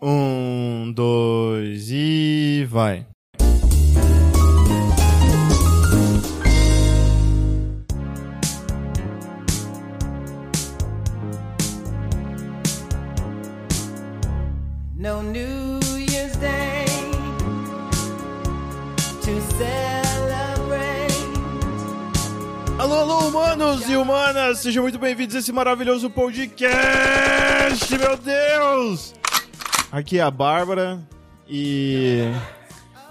[0.00, 3.06] Um, dois e vai.
[14.94, 16.84] No New Year's Day
[19.22, 21.14] to celebrate.
[22.78, 24.58] Alô, alô, humanos e humanas!
[24.58, 29.14] Sejam muito bem-vindos a esse maravilhoso podcast, meu Deus!
[29.90, 30.98] Aqui é a Bárbara
[31.48, 32.30] e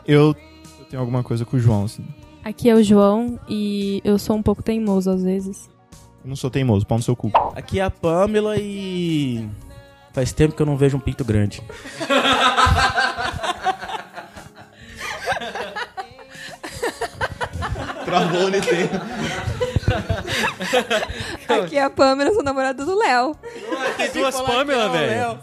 [0.05, 0.35] eu,
[0.79, 2.05] eu tenho alguma coisa com o João, assim.
[2.43, 5.69] Aqui é o João e eu sou um pouco teimoso às vezes.
[6.23, 7.31] Eu não sou teimoso, pau no seu cu.
[7.55, 9.49] Aqui é a Pamela e.
[10.13, 11.61] Faz tempo que eu não vejo um pinto grande.
[18.05, 18.59] Travou, né?
[21.49, 23.35] Aqui é a Pamela, sou namorada do Léo.
[23.97, 25.39] Tem duas Pamela, velho.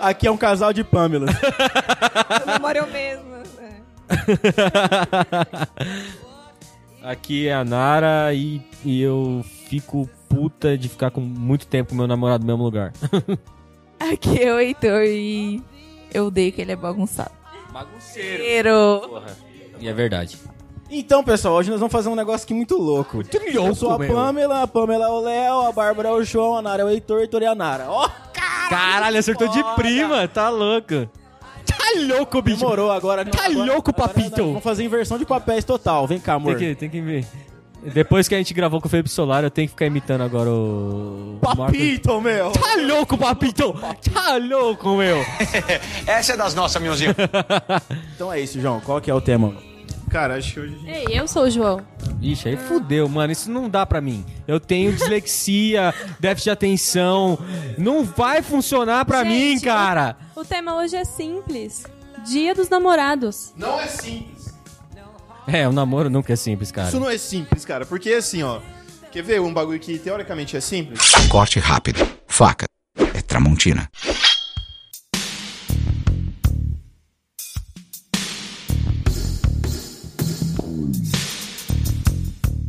[0.00, 1.26] Aqui é um casal de Pamela.
[2.40, 3.42] Eu namoro eu mesma.
[7.02, 7.10] é.
[7.10, 11.96] Aqui é a Nara e, e eu fico puta de ficar com muito tempo com
[11.96, 12.92] meu namorado no mesmo lugar.
[13.98, 15.62] Aqui é o Heitor e
[16.12, 17.32] eu odeio que ele é bagunçado.
[17.72, 19.22] Bagunceiro.
[19.78, 20.38] E é verdade.
[20.90, 23.22] Então, pessoal, hoje nós vamos fazer um negócio aqui muito louco.
[23.54, 23.98] Eu sou a.
[23.98, 26.88] Pamela, a Pamela é o Léo, a Bárbara é o João, a Nara é o
[26.88, 27.86] Heitor, o Heitor é a Nara.
[27.88, 28.10] Ó,
[28.70, 31.06] Caralho, acertou de prima, tá louco.
[31.66, 31.76] Tá
[32.06, 32.58] louco, bicho.
[32.60, 33.24] demorou agora.
[33.24, 34.44] Tá agora- louco, agora papito.
[34.44, 36.06] Vamos fazer inversão de papéis total.
[36.06, 36.56] Vem cá, amor.
[36.56, 37.26] Tem que, tem que ver.
[37.82, 40.50] Depois que a gente gravou com o Felipe Solar, eu tenho que ficar imitando agora
[40.50, 41.38] o.
[41.40, 42.50] Papito, meu.
[42.50, 43.74] Tá louco, papito!
[44.12, 45.16] Tá louco, meu!
[46.06, 47.14] Essa é das nossas, meuzinho.
[48.14, 48.80] Então é isso, João.
[48.80, 49.54] Qual que é o tema?
[50.10, 50.90] Cara, acho que hoje a gente...
[50.90, 51.80] Ei, eu sou o João.
[52.20, 53.32] Ixi, aí fudeu, mano.
[53.32, 54.26] Isso não dá pra mim.
[54.46, 57.38] Eu tenho dislexia, déficit de atenção.
[57.78, 60.16] Não vai funcionar pra Gente, mim, cara.
[60.34, 61.84] O tema hoje é simples.
[62.26, 63.52] Dia dos namorados.
[63.56, 64.52] Não é simples.
[65.46, 66.88] É, o namoro nunca é simples, cara.
[66.88, 68.60] Isso não é simples, cara, porque assim, ó...
[69.10, 71.00] Quer ver um bagulho que teoricamente é simples?
[71.28, 72.06] Corte rápido.
[72.28, 72.66] Faca.
[73.12, 73.90] É Tramontina.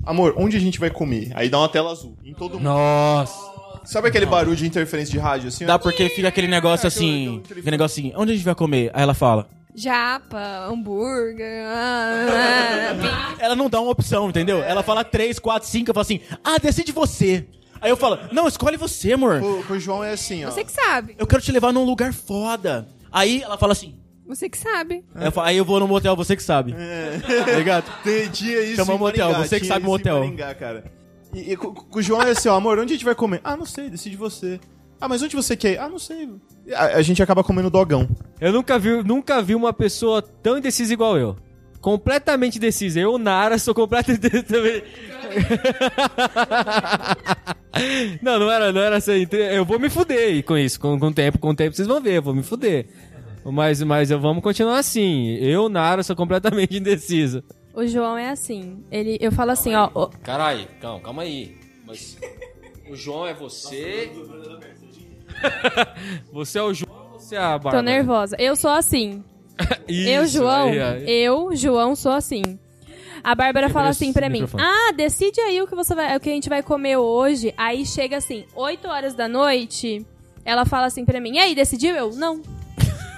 [0.05, 1.31] Amor, onde a gente vai comer?
[1.35, 2.17] Aí dá uma tela azul.
[2.23, 2.63] Em todo mundo.
[2.63, 3.51] Nossa.
[3.85, 5.63] Sabe aquele barulho de interferência de rádio assim?
[5.63, 5.67] ó?
[5.67, 7.39] Dá porque fica aquele negócio assim.
[7.43, 8.13] aquele- aquele- negócio assim.
[8.15, 8.91] Onde a gente vai comer?
[8.93, 9.47] Aí ela fala.
[9.73, 11.63] Japa, hambúrguer.
[11.65, 14.61] ah, ah, Ela não dá uma opção, entendeu?
[14.63, 15.89] Ela fala três, quatro, cinco.
[15.89, 16.19] Eu falo assim.
[16.43, 17.47] Ah, decide você.
[17.79, 18.19] Aí eu falo.
[18.31, 19.39] Não, escolhe você, amor.
[19.39, 20.51] Pro, pro João é assim, ó.
[20.51, 21.15] Você que sabe.
[21.17, 22.87] Eu quero te levar num lugar foda.
[23.11, 23.95] Aí ela fala assim.
[24.31, 25.03] Você que sabe.
[25.13, 26.73] Aí eu falo, Aí eu vou no motel, você que sabe.
[26.73, 27.91] Tá ligado?
[28.01, 30.19] Tem, tinha isso Chama em motel, Maringá, você que tinha sabe isso em motel.
[30.19, 30.85] Maringá, cara.
[31.33, 33.41] E, e com, com o João é assim, ó, amor, onde a gente vai comer?
[33.43, 34.57] Ah, não sei, decide você.
[35.01, 35.79] Ah, mas onde você quer ir?
[35.79, 36.29] Ah, não sei.
[36.73, 38.07] A, a gente acaba comendo dogão.
[38.39, 41.35] Eu nunca vi, nunca vi uma pessoa tão indecisa igual eu.
[41.81, 43.01] Completamente indecisa.
[43.01, 44.81] Eu, Nara, sou completamente também.
[48.21, 49.27] não, não era, não era assim.
[49.51, 50.79] Eu vou me fuder com isso.
[50.79, 52.85] Com, com o tempo, com o tempo vocês vão ver, eu vou me fuder.
[53.45, 55.35] Mas, mas eu vamos continuar assim.
[55.35, 57.43] Eu, Nara, sou completamente indecisa.
[57.73, 58.83] O João é assim.
[58.91, 59.89] Ele, eu falo assim, ó.
[59.95, 61.55] ó, Caralho, calma, calma aí.
[61.85, 62.17] Mas
[62.89, 64.11] o João é você.
[66.31, 67.77] você é o João, você é a Bárbara.
[67.77, 68.35] tô nervosa.
[68.39, 69.23] Eu sou assim.
[69.87, 71.09] eu, Isso, João, aí, aí.
[71.09, 72.41] eu, João, sou assim.
[73.23, 74.63] A Bárbara fala assim pra mim: microfone.
[74.63, 77.53] Ah, decide aí o que você vai, o que a gente vai comer hoje.
[77.57, 80.05] Aí chega assim, 8 horas da noite.
[80.43, 81.95] Ela fala assim pra mim: E aí, decidiu?
[81.95, 82.41] Eu, não.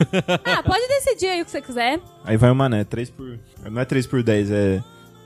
[0.46, 2.00] ah, pode decidir aí o que você quiser.
[2.24, 2.84] Aí vai uma, né?
[2.84, 3.40] 3 por...
[3.69, 4.84] Não é 3 por 10, é...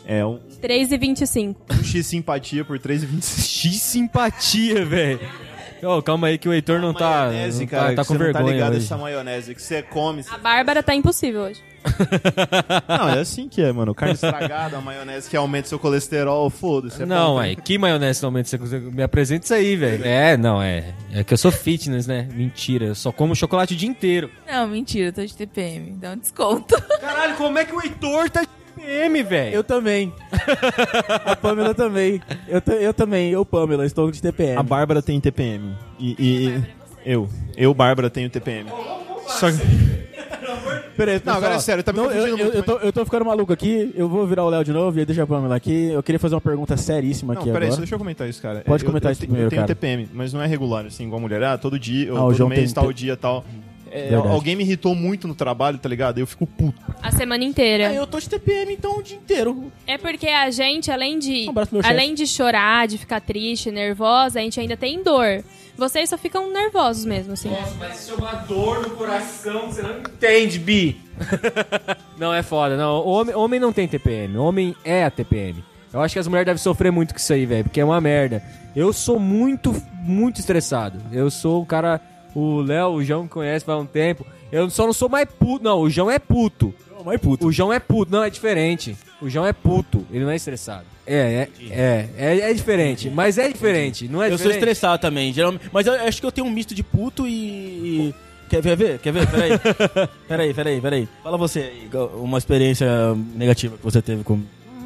[0.09, 1.65] É um, 3 e 25.
[1.69, 3.21] um X simpatia por 3,25.
[3.43, 5.19] X simpatia, velho.
[5.83, 8.13] Ô, calma aí que o Heitor não tá, maionese, não cara, tá, tá que com
[8.13, 8.85] você não tá vergonha ligado hoje.
[8.85, 10.23] essa maionese que você come.
[10.31, 11.61] A Bárbara tá impossível hoje.
[12.87, 13.93] Não, é assim que é, mano.
[13.95, 17.03] Carne estragada, a maionese que aumenta seu colesterol, foda-se.
[17.03, 20.05] é Não, é, que maionese normalmente você você me apresenta isso aí, velho.
[20.05, 20.93] É, não, é.
[21.13, 22.27] É que eu sou fitness, né?
[22.33, 24.29] Mentira, eu só como chocolate o dia inteiro.
[24.47, 25.91] Não, mentira, eu tô de TPM.
[25.93, 26.75] Dá um desconto.
[26.99, 29.55] Caralho, como é que o Heitor tá de PM, velho?
[29.55, 30.13] Eu também.
[31.25, 32.21] A Pamela também.
[32.47, 33.31] Eu, eu também.
[33.31, 34.57] Eu, Pamela, estou de TPM.
[34.57, 35.75] A Bárbara tem TPM.
[35.99, 36.63] E, e- e-
[37.05, 37.27] eu.
[37.55, 38.69] Eu, Bárbara, tenho TPM.
[39.27, 39.57] Só que...
[40.97, 43.05] Peraí, Não, agora é sério, tá me Não, eu, eu, muito, eu, tô, eu tô
[43.05, 43.91] ficando maluco aqui.
[43.95, 45.89] Eu vou virar o Léo de novo e deixa a Pamela aqui.
[45.91, 47.81] Eu queria fazer uma pergunta seríssima Não, aqui peraí, agora.
[47.81, 48.61] deixa eu comentar isso, cara.
[48.65, 49.67] Pode Eu- comentar eu, isso te- primeiro, Eu tenho cara.
[49.75, 51.43] TPM, mas não é regular, assim, igual mulher.
[51.43, 53.45] Ah, todo dia, ou Ah, o todo João mês, tal tem- dia, tal.
[53.89, 56.17] É, alguém me irritou muito no trabalho, tá ligado?
[56.17, 56.81] Eu fico puto.
[57.01, 57.87] A semana inteira.
[57.89, 59.71] Ah, eu tô de TPM então o dia inteiro.
[59.85, 61.93] É porque a gente, além de Um abraço pro meu chefe.
[61.93, 65.41] além de chorar, de ficar triste, nervosa, a gente ainda tem dor.
[65.77, 67.51] Vocês só ficam nervosos mesmo, assim.
[67.77, 70.99] Mas isso é uma dor no coração, você não entende, Bi.
[72.17, 72.75] não, é foda.
[72.75, 74.37] Não, homem, homem não tem TPM.
[74.37, 75.63] Homem é a TPM.
[75.93, 78.01] Eu acho que as mulheres devem sofrer muito com isso aí, velho, porque é uma
[78.01, 78.43] merda.
[78.75, 80.99] Eu sou muito, muito estressado.
[81.11, 82.01] Eu sou o cara.
[82.35, 84.25] O Léo, o João que conhece faz um tempo.
[84.51, 85.63] Eu só não sou mais puto.
[85.63, 86.73] Não, o João é puto.
[87.07, 87.47] Mas puto.
[87.47, 88.11] O João é puto.
[88.11, 88.97] Não, é diferente.
[89.21, 90.05] O João é puto.
[90.11, 90.83] Ele não é estressado.
[91.05, 93.09] É, é, é, é, é diferente.
[93.09, 94.09] Mas é diferente.
[94.09, 95.69] Não é Eu sou estressado também, geralmente.
[95.71, 98.09] Mas eu acho que eu tenho um misto de puto e.
[98.09, 98.15] e-
[98.49, 98.99] Quer, quer ver?
[98.99, 99.27] Quer ver?
[99.27, 99.51] Peraí.
[100.27, 101.09] peraí, peraí, peraí.
[101.23, 102.87] Fala você aí, uma experiência
[103.35, 104.41] negativa que você teve com.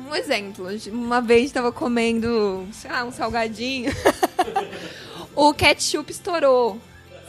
[0.07, 3.91] Um exemplo, uma vez tava comendo, sei lá, um salgadinho.
[5.35, 6.79] o ketchup estourou.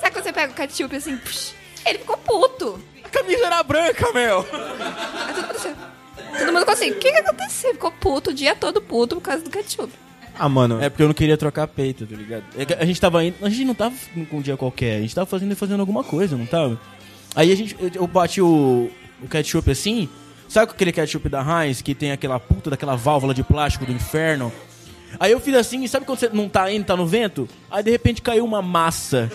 [0.01, 1.55] Sabe quando você pega o ketchup assim, psh,
[1.87, 2.92] ele ficou puto.
[3.13, 4.39] A camisa era branca, meu!
[4.39, 5.75] Aí todo mundo assim,
[6.39, 7.73] todo mundo ficou assim, o que que aconteceu?
[7.73, 9.93] Ficou puto o dia todo puto por causa do ketchup.
[10.39, 10.83] Ah, mano.
[10.83, 12.45] É porque eu não queria trocar peito, tá ligado?
[12.57, 13.37] É a gente tava indo.
[13.43, 13.95] A gente não tava
[14.31, 16.81] com um dia qualquer, a gente tava fazendo fazendo alguma coisa, não tava?
[17.37, 17.77] Aí a gente.
[17.79, 18.91] Eu, eu bati o,
[19.23, 20.09] o ketchup assim.
[20.49, 23.93] Sabe com aquele ketchup da Heinz que tem aquela puta daquela válvula de plástico do
[23.93, 24.51] inferno?
[25.21, 27.47] Aí eu fiz assim, sabe quando você não tá indo, tá no vento?
[27.71, 29.31] Aí de repente caiu uma massa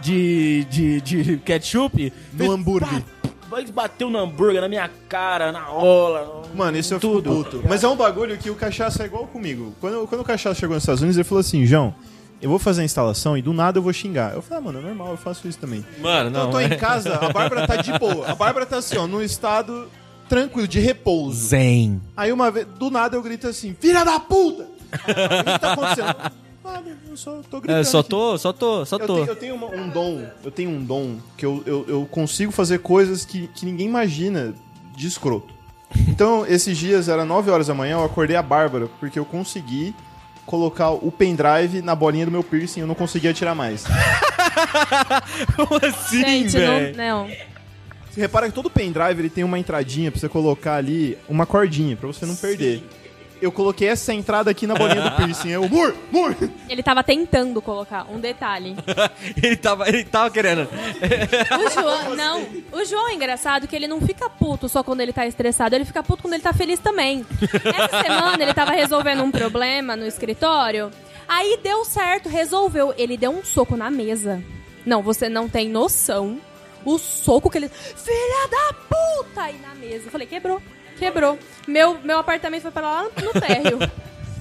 [0.00, 3.02] de, de, de ketchup No Fez hambúrguer.
[3.50, 6.42] pá, bateu no hambúrguer, na minha cara, na rola.
[6.54, 7.44] Mano, isso eu fico Tudo.
[7.44, 7.62] puto.
[7.68, 9.74] Mas é um bagulho que o Cachaça é igual comigo.
[9.80, 11.94] Quando, quando o Cachaça chegou nos Estados Unidos, ele falou assim, João,
[12.42, 14.34] eu vou fazer a instalação e do nada eu vou xingar.
[14.34, 15.84] Eu falei, ah, mano, é normal, eu faço isso também.
[16.00, 16.52] Mano, Então eu não.
[16.52, 18.26] tô é- em casa, a Bárbara tá de boa.
[18.28, 19.88] A Bárbara tá assim, ó, num estado
[20.28, 21.46] tranquilo, de repouso.
[21.48, 22.00] Zen.
[22.16, 24.64] Aí uma vez, do nada eu grito assim, filha da puta!
[24.64, 24.96] O
[25.52, 26.32] que tá acontecendo?
[26.64, 27.78] Nada, eu só tô gritando.
[27.80, 28.08] É, só aqui.
[28.08, 29.14] tô, só tô, só Eu tô.
[29.16, 32.50] tenho, eu tenho uma- um dom, eu tenho um dom que eu, eu, eu consigo
[32.50, 34.54] fazer coisas que, que ninguém imagina
[34.96, 35.52] de escroto.
[36.08, 39.94] Então, esses dias, era 9 horas da manhã, eu acordei a Bárbara, porque eu consegui
[40.46, 43.84] colocar o pendrive na bolinha do meu piercing, eu não conseguia tirar mais.
[45.56, 46.96] Como assim, Gente, não, velho?
[46.96, 47.30] não.
[48.10, 51.96] Você repara que todo pendrive ele tem uma entradinha pra você colocar ali, uma cordinha,
[51.96, 52.82] pra você não perder.
[53.44, 55.50] Eu coloquei essa entrada aqui na bolinha do piercing.
[55.50, 56.34] Eu, Mur, Mur!
[56.66, 58.74] Ele tava tentando colocar um detalhe.
[59.36, 60.66] ele, tava, ele tava querendo.
[60.66, 62.42] O João, não.
[62.72, 65.84] O João é engraçado que ele não fica puto só quando ele tá estressado, ele
[65.84, 67.26] fica puto quando ele tá feliz também.
[67.42, 70.90] Essa semana ele tava resolvendo um problema no escritório,
[71.28, 72.94] aí deu certo, resolveu.
[72.96, 74.42] Ele deu um soco na mesa.
[74.86, 76.40] Não, você não tem noção.
[76.82, 77.68] O soco que ele.
[77.68, 79.42] Filha da puta!
[79.42, 80.06] Aí na mesa.
[80.06, 80.62] Eu falei, quebrou.
[80.98, 81.38] Quebrou.
[81.66, 83.78] Meu, meu apartamento foi pra lá no térreo.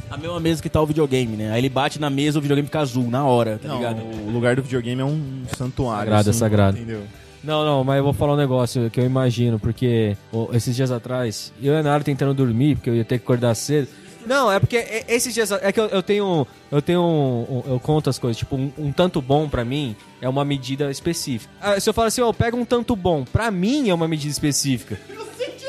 [0.09, 1.51] A mesma mesa que tá o videogame, né?
[1.51, 3.99] Aí ele bate na mesa, o videogame fica azul, na hora, tá Não, ligado?
[4.03, 6.03] o lugar do videogame é um santuário.
[6.03, 6.77] Sagrado, é assim, sagrado.
[6.77, 7.01] Entendeu?
[7.43, 10.91] Não, não, mas eu vou falar um negócio que eu imagino, porque ó, esses dias
[10.91, 13.87] atrás, eu e a Nara tentando dormir, porque eu ia ter que acordar cedo.
[14.25, 15.51] Não, é porque é- esses dias.
[15.51, 16.47] É que eu, eu tenho.
[16.71, 17.01] Eu tenho.
[17.01, 18.37] um- um- eu conto as coisas.
[18.37, 21.51] Tipo, um, um tanto bom pra mim é uma medida específica.
[21.61, 24.31] Ah, se eu falo assim, ó, pega um tanto bom, pra mim é uma medida
[24.31, 24.99] específica.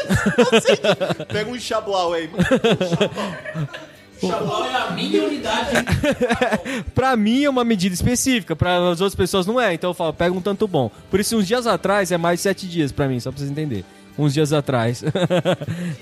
[1.33, 2.29] Pega um chablau aí.
[6.95, 9.75] Pra mim é uma medida específica, pra as outras pessoas não é.
[9.75, 10.91] Então eu falo, pega um tanto bom.
[11.11, 13.85] Por isso, uns dias atrás é mais sete dias pra mim, só pra vocês entenderem.
[14.17, 15.03] Uns dias atrás.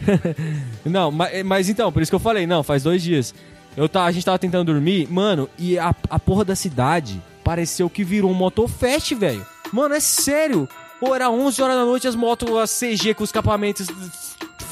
[0.85, 3.35] não, mas, mas então, por isso que eu falei, não, faz dois dias.
[3.76, 7.88] Eu tá, a gente tava tentando dormir, mano, e a, a porra da cidade pareceu
[7.88, 9.47] que virou um motofest, velho.
[9.73, 10.69] Mano, é sério.
[11.00, 13.89] Ou era 11 horas da noite as motos, as CG com os escapamentos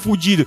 [0.00, 0.46] fudido.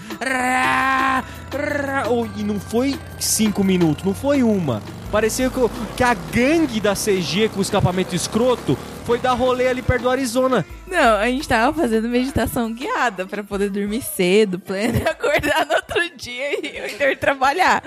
[2.38, 4.82] E não foi cinco minutos, não foi uma.
[5.12, 5.60] Pareceu que,
[5.98, 10.10] que a gangue da CG com o escapamento escroto foi dar rolê ali perto do
[10.10, 10.66] Arizona.
[10.88, 15.76] Não, a gente tava fazendo meditação guiada pra poder dormir cedo, pleno e acordar no
[15.76, 17.84] outro dia e eu ir trabalhar.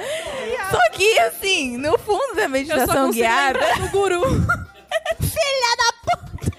[0.70, 3.60] Só que, assim, no fundo da meditação guiada.
[3.78, 4.22] do guru.
[5.20, 6.56] Filha da puta!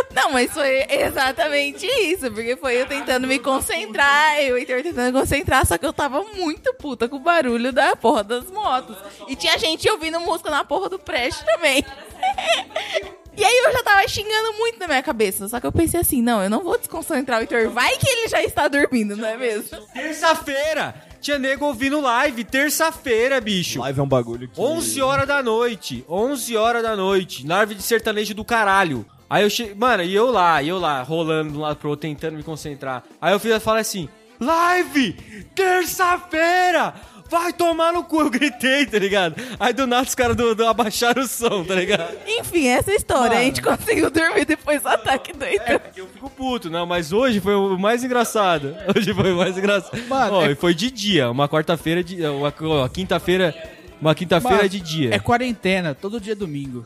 [0.14, 5.12] Não, mas foi exatamente isso, porque foi eu tentando me concentrar, eu e Heitor tentando
[5.12, 8.96] me concentrar, só que eu tava muito puta com o barulho da porra das motos.
[9.28, 11.84] E tinha gente ouvindo música na porra do Preste também.
[13.38, 16.22] E aí eu já tava xingando muito na minha cabeça, só que eu pensei assim,
[16.22, 19.36] não, eu não vou desconcentrar o Heitor, vai que ele já está dormindo, não é
[19.36, 19.78] mesmo?
[19.92, 20.94] Terça-feira!
[21.20, 23.80] Tinha nego ouvindo live, terça-feira, bicho.
[23.80, 24.58] Live é um bagulho que...
[24.58, 29.04] 11 horas da noite, 11 horas da noite, live de sertanejo do caralho.
[29.28, 31.90] Aí eu cheguei, mano, e eu lá, e eu lá, rolando de um lado pro
[31.90, 33.02] outro, tentando me concentrar.
[33.20, 34.08] Aí eu fiz, eu falei assim,
[34.40, 35.12] live,
[35.54, 36.94] terça-feira,
[37.28, 39.34] vai tomar no cu, eu gritei, tá ligado?
[39.58, 42.16] Aí do nada os caras do, do abaixaram o som, tá ligado?
[42.26, 45.80] Enfim, essa história, a gente conseguiu dormir depois do ataque do Heitor.
[45.80, 48.76] Porque eu fico puto, não, mas hoje foi o mais engraçado.
[48.96, 50.00] Hoje foi o mais engraçado.
[50.08, 53.54] Mano, Ó, é- e foi de dia, uma quarta-feira, de, uma, uma quinta-feira
[54.00, 55.14] Uma quinta-feira de dia.
[55.14, 56.84] É quarentena, todo dia é domingo.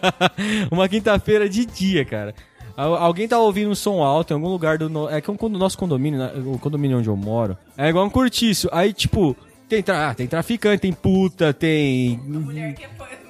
[0.70, 2.34] uma quinta-feira de dia, cara.
[2.76, 4.88] Al- Alguém tá ouvindo um som alto em algum lugar do.
[4.88, 8.10] no- É que o nosso condomínio, né, o condomínio onde eu moro, é igual um
[8.10, 8.68] cortiço.
[8.70, 9.36] Aí, tipo,
[9.68, 10.10] tem, tra...
[10.10, 12.20] ah, tem traficante, tem puta, tem.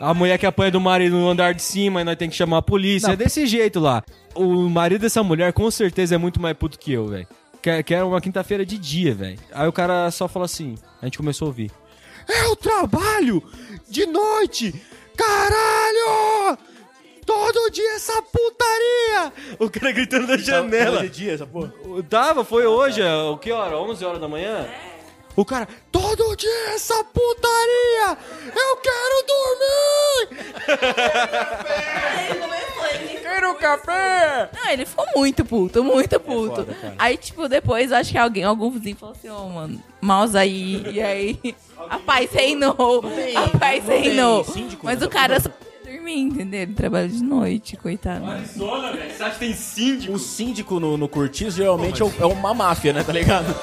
[0.00, 2.58] A mulher que apanha do marido no andar de cima e nós tem que chamar
[2.58, 3.12] a polícia.
[3.12, 4.02] É desse jeito lá.
[4.35, 7.26] O marido dessa mulher com certeza é muito mais puto que eu, velho.
[7.62, 9.38] Que, que era uma quinta-feira de dia, velho.
[9.52, 10.75] Aí o cara só fala assim.
[11.00, 11.70] A gente começou a ouvir.
[12.28, 13.42] Eu trabalho
[13.88, 14.75] de noite!
[15.16, 16.59] Caralho!
[17.25, 19.33] Todo dia essa putaria!
[19.59, 21.04] O cara gritando da janela.
[21.04, 21.73] É dia, essa porra.
[22.09, 23.76] Tava, foi hoje, é, o que hora?
[23.78, 24.66] 11 horas da manhã?
[25.37, 28.16] O cara, todo dia essa putaria!
[28.47, 30.57] Eu quero dormir!
[33.23, 34.49] Quero café!
[34.55, 36.57] Não, ele ficou muito puto, muito puto.
[36.57, 36.95] foda, cara.
[36.99, 40.83] aí, tipo, depois acho que alguém, algum vizinho falou assim, ô, mano, mouse aí.
[40.90, 41.38] E aí,
[41.90, 43.05] a paz reinou.
[43.37, 44.45] A paz reinou.
[44.83, 45.50] Mas o cara só
[45.85, 46.62] dormir, entendeu?
[46.62, 48.25] Ele trabalha de noite, coitado.
[49.14, 50.14] Você acha que tem síndico?
[50.14, 53.02] O síndico no, no cortiço geralmente é o- é uma máfia, né?
[53.05, 53.55] Tá ligado?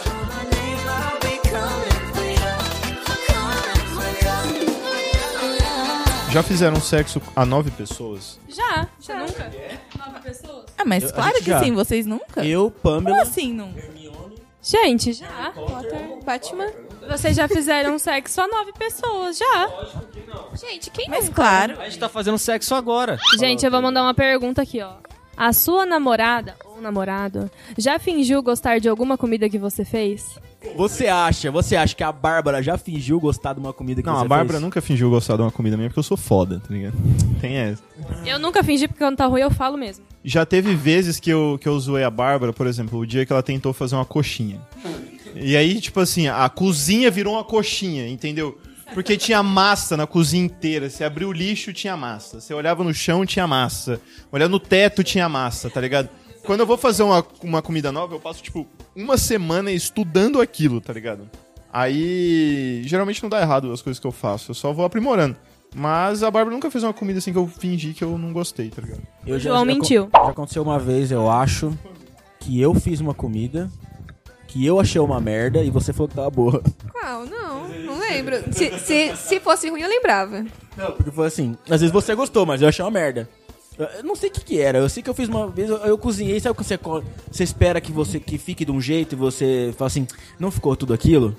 [6.34, 8.40] Já fizeram sexo a nove pessoas?
[8.50, 9.52] Já, já nunca.
[9.98, 10.66] Nove pessoas.
[10.78, 11.60] Ah, mas Eu- a claro gente que já.
[11.64, 12.44] sim, vocês nunca?
[12.44, 13.22] Eu, Como Pamela.
[13.22, 13.84] assim nunca?
[14.66, 15.52] Gente, já.
[15.54, 16.72] Potter, Batman.
[17.10, 19.70] Vocês já fizeram sexo a nove pessoas, já.
[20.56, 21.36] Gente, quem Mas nunca?
[21.36, 21.80] claro.
[21.82, 23.20] A gente tá fazendo sexo agora.
[23.38, 24.94] Gente, eu vou mandar uma pergunta aqui, ó.
[25.36, 30.40] A sua namorada ou namorado já fingiu gostar de alguma comida que você fez?
[30.76, 34.16] Você acha, você acha que a Bárbara já fingiu gostar de uma comida que Não,
[34.16, 34.62] você a Bárbara fez?
[34.64, 36.96] nunca fingiu gostar de uma comida minha porque eu sou foda, tá ligado?
[37.40, 37.84] Tem essa.
[38.26, 40.04] Eu nunca fingi porque quando tá ruim eu falo mesmo.
[40.24, 43.32] Já teve vezes que eu, que eu zoei a Bárbara, por exemplo, o dia que
[43.34, 44.62] ela tentou fazer uma coxinha.
[45.36, 48.58] E aí, tipo assim, a cozinha virou uma coxinha, entendeu?
[48.94, 50.90] Porque tinha massa na cozinha inteira.
[50.90, 52.40] Você abriu o lixo, tinha massa.
[52.40, 54.00] Você olhava no chão, tinha massa.
[54.32, 56.10] Olhava no teto, tinha massa, tá ligado?
[56.46, 60.82] Quando eu vou fazer uma, uma comida nova, eu passo, tipo, uma semana estudando aquilo,
[60.82, 61.30] tá ligado?
[61.72, 64.52] Aí, geralmente não dá errado as coisas que eu faço.
[64.52, 65.36] Eu só vou aprimorando.
[65.76, 68.70] Mas a Bárbara nunca fez uma comida assim que eu fingi que eu não gostei,
[68.70, 69.02] tá ligado?
[69.26, 70.08] Eu João mentiu.
[70.14, 71.76] Já aconteceu uma vez, eu acho,
[72.40, 73.70] que eu fiz uma comida
[74.48, 76.62] que eu achei uma merda e você falou que tava boa.
[76.92, 77.26] Qual?
[77.26, 78.36] Não, não lembro.
[78.54, 80.46] Se, se, se fosse ruim, eu lembrava.
[80.78, 83.28] Não, porque foi assim, às vezes você gostou, mas eu achei uma merda.
[83.78, 85.78] Eu- não sei o que que era, eu sei que eu fiz uma vez, eu,
[85.78, 86.80] eu cozinhei, sabe quando você,
[87.32, 90.08] você espera que você que fique de um jeito e você fala assim,
[90.40, 91.36] não ficou tudo aquilo?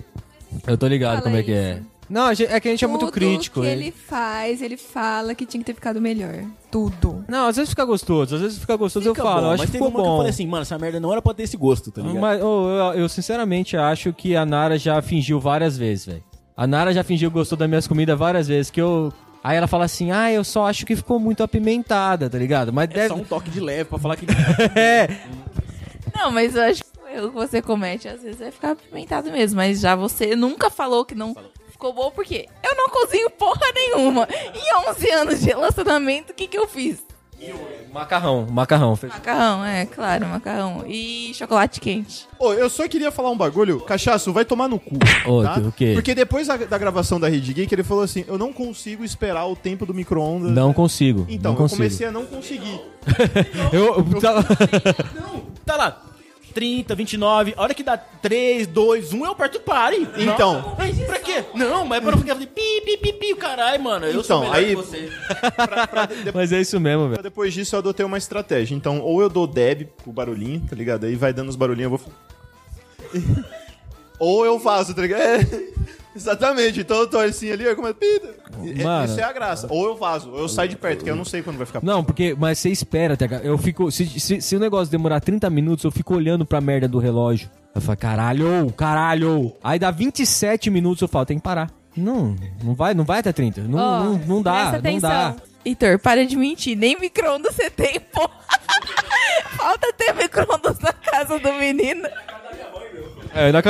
[0.67, 1.81] Eu tô ligado Fala como é que é.
[2.09, 3.61] Não, é que a gente é muito Tudo crítico.
[3.63, 3.73] que hein?
[3.73, 6.45] ele faz, ele fala que tinha que ter ficado melhor.
[6.71, 7.25] Tudo.
[7.27, 9.63] Não, às vezes fica gostoso, às vezes fica gostoso, Fica eu falo, bom, eu acho
[9.63, 10.17] mas que ficou uma que eu bom.
[10.19, 12.21] falei assim, mano, essa merda não era pra ter esse gosto, tá ligado?
[12.21, 16.23] Mas ô, eu, eu sinceramente acho que a Nara já fingiu várias vezes, velho.
[16.57, 19.11] A Nara já fingiu que gostou das minhas comidas várias vezes, que eu...
[19.45, 22.73] Aí ela fala assim, ah, eu só acho que ficou muito apimentada, tá ligado?
[22.73, 23.09] Mas É deve...
[23.09, 24.25] só um toque de leve pra falar que...
[24.75, 25.07] É,
[26.15, 29.31] Não, mas eu acho que o erro que você comete às vezes é ficar apimentado
[29.31, 29.57] mesmo.
[29.59, 31.37] Mas já você nunca falou que não
[31.71, 34.27] ficou bom, porque eu não cozinho porra nenhuma.
[34.55, 37.05] Em 11 anos de relacionamento, o que, que eu fiz?
[37.93, 38.99] Macarrão, macarrão.
[39.03, 40.85] Macarrão, é, claro, macarrão.
[40.87, 42.27] E chocolate quente.
[42.39, 43.81] Ô, eu só queria falar um bagulho.
[43.81, 44.97] Cachaço, vai tomar no cu.
[45.27, 45.59] Ô, tá?
[45.59, 45.93] o quê?
[45.95, 49.47] Porque depois da, da gravação da Rede Geek, ele falou assim: Eu não consigo esperar
[49.47, 50.51] o tempo do micro-ondas.
[50.51, 51.77] Não consigo, Então, não eu consigo.
[51.79, 52.81] comecei a não conseguir.
[53.73, 54.45] Eu, eu tava-
[55.65, 56.03] Tá lá,
[56.55, 60.09] 30, 29, a hora que dá 3, 2, 1, eu aperto pare.
[60.17, 60.75] Então.
[60.79, 61.45] Mas pra quê?
[61.55, 64.07] Não, mas é pra ficar fazendo pi, pi, pi, pi, caralho, mano.
[64.07, 65.11] Eu Então, sou melhor aí- que você.
[65.57, 67.23] Pra- pra de- Mas é isso mesmo, velho.
[67.23, 68.75] Depois disso, eu adotei uma estratégia.
[68.75, 71.05] Então, ou eu dou deb pro barulhinho, tá ligado?
[71.07, 72.13] Aí vai dando os barulhinhos, eu vou.
[74.19, 75.47] ou eu faço, tá ligado?
[76.15, 76.81] É, exatamente.
[76.81, 77.97] Então eu tô assim ali, eu começo.
[78.63, 79.05] E- Mano.
[79.05, 79.67] Isso é a graça.
[79.71, 81.81] Ou eu vazo, ou eu saio de perto, que eu não sei quando vai ficar.
[81.83, 83.45] Não, porque, mas você espera, tá, ligado?
[83.45, 83.91] Eu fico.
[83.91, 87.51] Se, se, se o negócio demorar 30 minutos, eu fico olhando pra merda do relógio.
[87.75, 89.53] Eu falo, caralho, caralho.
[89.63, 91.71] Aí dá 27 minutos, eu falo, tem que parar.
[91.97, 93.63] Não, não vai, não vai até 30.
[93.63, 95.35] Não, Ó, não, não dá, não dá.
[95.65, 96.77] Heitor, para de mentir.
[96.77, 98.29] Nem micro-ondas você tem, pô.
[99.57, 102.09] Falta ter micro-ondas na casa do menino.
[103.35, 103.61] É, na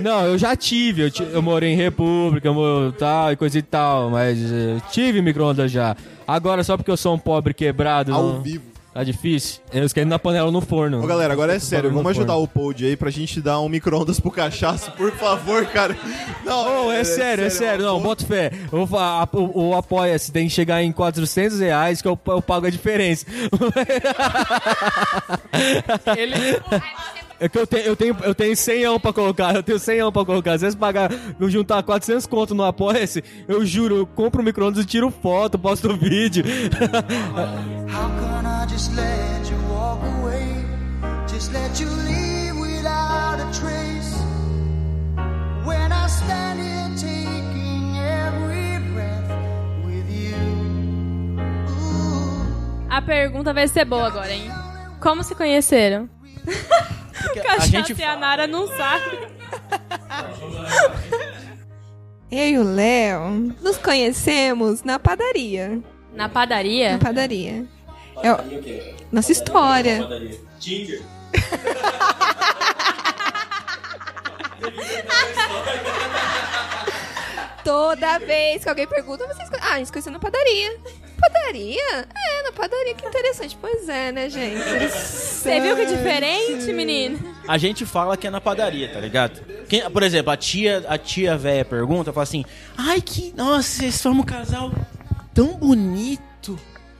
[0.00, 1.02] Não, eu já tive.
[1.02, 4.10] Eu, eu morei em República, eu tal, e coisa e tal.
[4.10, 5.96] Mas eh, tive micro-ondas já.
[6.26, 8.14] Agora, só porque eu sou um pobre quebrado.
[8.14, 8.68] Ao não- vivo.
[8.94, 9.60] Tá difícil.
[9.72, 11.00] Eu esquento na panela no forno.
[11.04, 12.44] Ô, galera, agora é sério, vamos ajudar forno.
[12.44, 15.96] o Pod aí pra gente dar um micro-ondas pro cachaço, por favor, cara.
[16.44, 17.84] Não, Ô, é, sério, é sério.
[17.84, 18.50] Não, bota fé.
[18.72, 22.18] Eu vou falar, a- O, o Apoia-se tem que chegar em 400 reais que eu,
[22.26, 23.24] eu pago a diferença.
[26.16, 26.34] Ele,
[27.40, 30.24] É que eu tenho, eu tenho, eu tenho 100 pra colocar, eu tenho 100 pra
[30.24, 30.52] colocar.
[30.52, 34.82] Se vocês pagar, eu juntar 400 conto no Apoia-se, eu juro, eu compro o micro-ondas
[34.82, 36.44] e tiro foto, posto vídeo.
[37.88, 40.64] How can I just let you walk away?
[41.28, 44.18] Just let you leave without a trace.
[45.64, 49.30] When I stand here taking every breath
[49.86, 50.34] with you.
[51.70, 52.88] Ooh.
[52.90, 54.50] A pergunta vai ser boa agora, hein?
[55.00, 56.10] Como se conheceram?
[57.38, 59.18] a Cachaça gente e a Nara não sabe.
[62.30, 63.30] Eu e o Léo
[63.62, 65.80] nos conhecemos na padaria.
[66.12, 66.98] Na Na padaria?
[67.02, 67.64] padaria.
[68.22, 68.38] É o-
[69.10, 70.06] nossa história.
[77.64, 79.48] Toda vez que alguém pergunta, vocês.
[79.60, 80.78] Ah, a gente conheceu na padaria.
[81.20, 82.08] Padaria?
[82.14, 83.56] É, padaria, que interessante.
[83.60, 84.58] Pois é, né, gente?
[84.90, 87.18] Você viu que diferente, menino?
[87.46, 89.40] A gente fala que é na padaria, tá ligado?
[89.68, 92.44] Quem- por exemplo, a tia, a tia velha pergunta, fala assim:
[92.76, 93.32] Ai, que.
[93.36, 94.70] Nossa, vocês são um casal
[95.32, 96.58] tão bonito.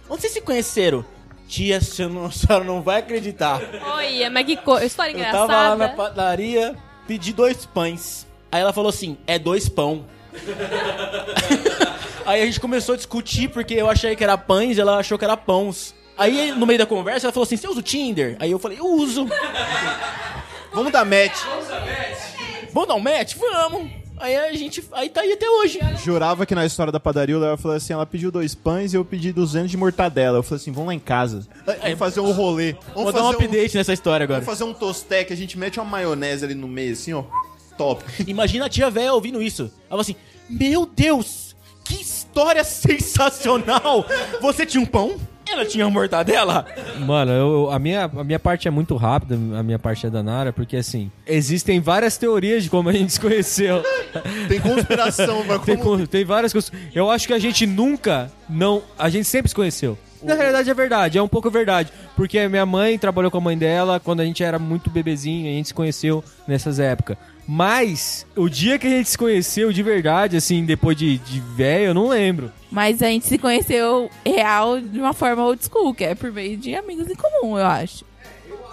[0.08, 1.04] Onde vocês se conheceram?
[1.46, 3.60] Tia, você não, a senhora não vai acreditar.
[3.82, 4.78] Olha, mas que co...
[4.78, 5.96] história Eu tava lá na engraçada.
[5.96, 8.26] padaria, pedi dois pães.
[8.52, 10.04] Aí ela falou assim: é dois pão.
[12.28, 15.16] Aí a gente começou a discutir porque eu achei que era pães e ela achou
[15.16, 15.94] que era pãos.
[16.14, 18.36] Aí no meio da conversa ela falou assim: você usa o Tinder?
[18.38, 19.26] Aí eu falei: eu uso.
[20.70, 21.38] Vamos dar match.
[22.70, 23.34] Vamos dar um match?
[23.34, 23.90] Vamos.
[24.18, 24.84] Aí a gente.
[24.92, 25.80] Aí tá aí até hoje.
[26.04, 28.96] Jurava que na história da padaria o Léo falou assim: ela pediu dois pães e
[28.98, 30.36] eu pedi 200 de mortadela.
[30.36, 31.48] Eu falei assim: vamos lá em casa.
[31.64, 32.74] Vamos fazer um rolê.
[32.94, 34.40] Vou Vamos dar um update nessa história agora.
[34.40, 37.24] Vamos fazer um tostec, a gente mete uma maionese ali no meio, assim, ó.
[37.78, 38.04] Top.
[38.26, 39.62] Imagina a tia velha ouvindo isso.
[39.62, 40.16] Ela falou assim:
[40.50, 41.47] Meu Deus,
[41.88, 44.06] que história sensacional!
[44.40, 45.16] Você tinha um pão?
[45.50, 46.66] Ela tinha uma mortadela?
[47.06, 50.22] Mano, eu- a, minha, a minha parte é muito rápida, a minha parte é da
[50.22, 53.82] Nara, porque assim, existem várias teorias de como a gente se conheceu.
[54.46, 56.06] Tem conspiração, mas Tem, como...
[56.06, 56.70] tem várias coisas.
[56.94, 59.96] Eu acho que a gente nunca, não, a gente sempre se conheceu.
[60.22, 61.90] Na realidade é verdade, é um pouco verdade.
[62.14, 65.52] Porque minha mãe trabalhou com a mãe dela quando a gente era muito bebezinho, a
[65.54, 67.16] gente se conheceu nessas épocas.
[67.50, 71.86] Mas o dia que a gente se conheceu de verdade, assim, depois de, de velho,
[71.86, 72.52] eu não lembro.
[72.70, 76.58] Mas a gente se conheceu real de uma forma old school, que é por meio
[76.58, 78.04] de amigos em comum, eu acho.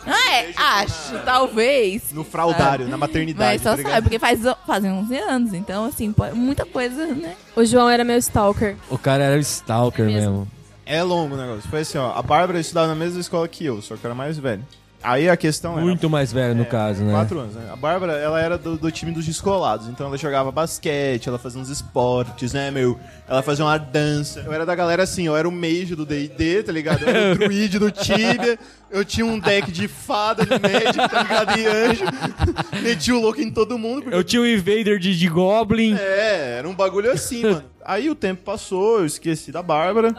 [0.06, 0.52] Não é?
[0.58, 2.12] Acho, talvez.
[2.12, 3.94] No fraudário, na maternidade, Mas só tá ligado?
[3.94, 7.34] sabe, porque faz, fazem 11 anos, então assim, muita coisa, né?
[7.56, 8.76] O João era meu stalker.
[8.90, 10.48] O cara era stalker mesmo.
[10.86, 11.68] É longo o negócio.
[11.70, 12.12] Foi assim, ó.
[12.12, 14.64] A Bárbara estudava na mesma escola que eu, só que era mais velho.
[15.06, 15.82] Aí a questão era...
[15.82, 17.12] Muito mais velho, no caso, né?
[17.12, 17.70] Quatro anos, né?
[17.72, 19.88] A Bárbara, ela era do, do time dos descolados.
[19.88, 23.00] Então ela jogava basquete, ela fazia uns esportes, né, meu?
[23.28, 24.40] Ela fazia uma dança.
[24.44, 27.04] Eu era da galera assim, eu era o mage do D&D, tá ligado?
[27.04, 28.58] Eu era o druid do Tibia.
[28.90, 31.60] Eu tinha um deck de fada, de médico, tá ligado?
[31.60, 32.06] E anjo.
[32.82, 34.04] Metia o louco em todo mundo.
[34.04, 35.96] porque Eu tinha um invader de, de Goblin.
[35.96, 37.64] é, era um bagulho assim, mano.
[37.86, 40.16] Aí o tempo passou, eu esqueci da Bárbara.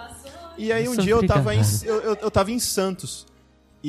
[0.57, 3.27] E aí um Nossa, dia eu tava, em, eu, eu, eu tava em Santos.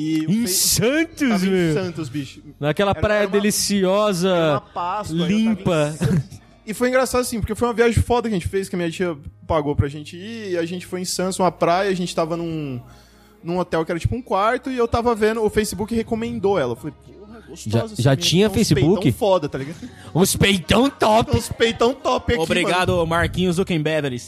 [0.00, 1.74] E Em Santos, tava em meu.
[1.74, 2.40] Santos, bicho.
[2.60, 5.16] Naquela Era- praia era uma- deliciosa, Páscoa.
[5.16, 5.94] em limpa.
[6.68, 8.78] E foi engraçado assim, porque foi uma viagem foda que a gente fez, que a
[8.78, 10.50] minha tia pagou pra gente ir.
[10.52, 12.78] E a gente foi em Santos, uma praia, a gente tava num,
[13.42, 14.70] num hotel que era tipo um quarto.
[14.70, 16.72] E eu tava vendo, o Facebook recomendou ela.
[16.72, 16.94] Eu falei,
[17.48, 17.94] porra, gostosa.
[17.96, 19.02] Já- já tinha Facebook?
[19.02, 19.76] peitão foda, tá ligado?
[20.14, 21.36] Uns peitão top.
[21.36, 24.20] Uns peitão top aqui, Obrigado, Marquinhos Zuckerberg.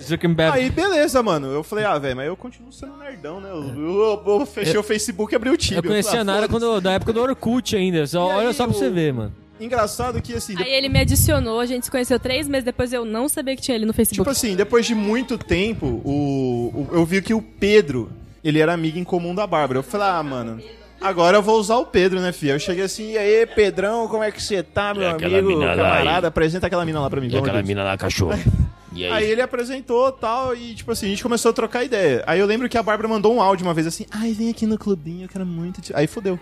[0.00, 0.58] Zuckerberg.
[0.58, 1.48] Aí, beleza, mano.
[1.48, 3.50] Eu falei, ah, velho, mas eu continuo sendo nerdão, né?
[3.50, 5.78] Eu, eu- eu fechei o Facebook e abri o Tibia.
[5.78, 8.06] Eu conheci falei, a ah, Nara quando, da época do Orkut ainda.
[8.06, 9.32] Só, olha aí, só pra o- você ver, mano.
[9.60, 13.04] Engraçado que, assim, Aí ele me adicionou, a gente se conheceu três meses depois, eu
[13.04, 14.22] não sabia que tinha ele no Facebook.
[14.22, 18.10] Tipo assim, depois de muito tempo, o, o- eu vi que o Pedro,
[18.42, 19.78] ele era amigo em comum da Bárbara.
[19.78, 20.62] Eu falei, ah, mano,
[21.00, 22.52] agora eu vou usar o Pedro, né, filho?
[22.52, 25.76] Eu cheguei assim, e aí, Pedrão, como é que você tá, meu aquela amigo, lá
[25.76, 26.26] camarada?
[26.26, 26.28] aí.
[26.28, 28.38] Apresenta aquela mina lá pra mim, E aquela mina lá, cachorro.
[28.92, 29.06] Aí?
[29.06, 32.24] Aí ele apresentou tal, e tipo assim, a gente começou a trocar ideia.
[32.26, 34.66] Aí eu lembro que a Bárbara mandou um áudio uma vez assim, ai, vem aqui
[34.66, 35.80] no clubinho, eu quero muito.
[35.80, 36.38] te-" Aí fodeu.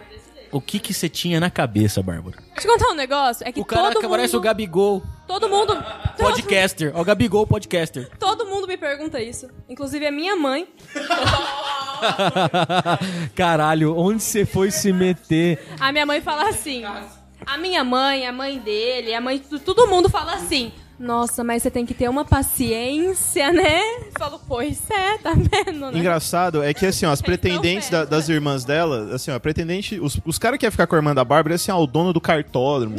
[0.51, 2.39] O que que você tinha na cabeça, Bárbara?
[2.55, 4.45] Deixa eu contar um negócio, é que O cara todo que parece o mundo...
[4.45, 5.77] Gabigol Todo mundo...
[6.17, 6.91] podcaster.
[6.95, 8.09] Ó, o Gabigol podcaster.
[8.19, 9.49] Todo mundo me pergunta isso.
[9.69, 10.67] Inclusive a minha mãe.
[13.37, 15.63] Caralho, onde você foi se meter?
[15.79, 16.83] A minha mãe fala assim.
[17.47, 20.73] A minha mãe, a mãe dele, a mãe de todo mundo fala assim.
[20.99, 23.81] Nossa, mas você tem que ter uma paciência, né?
[24.07, 25.99] Eu falo, pois é, tá vendo, né?
[25.99, 29.41] Engraçado é que, assim, ó, as Eles pretendentes da- das irmãs dela, assim, ó, a
[29.41, 30.01] pretendente.
[30.01, 32.13] Os, os caras que iam ficar com a irmã da Bárbara, assim, ó, o dono
[32.13, 32.97] do cartódromo.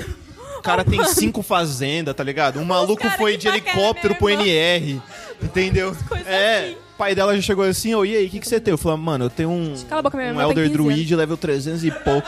[0.57, 2.59] O cara tem cinco fazendas, tá ligado?
[2.59, 5.01] Um maluco foi de paquera helicóptero pro NR,
[5.41, 5.95] entendeu?
[6.25, 6.59] É.
[6.59, 6.73] assim.
[6.73, 8.73] O pai dela já chegou assim, ô, e aí, o que, que você tem?
[8.73, 11.37] Eu falei, mano, eu tenho um, Cala a boca, minha um Elder 15 Druid level
[11.37, 12.27] 300 e pouco.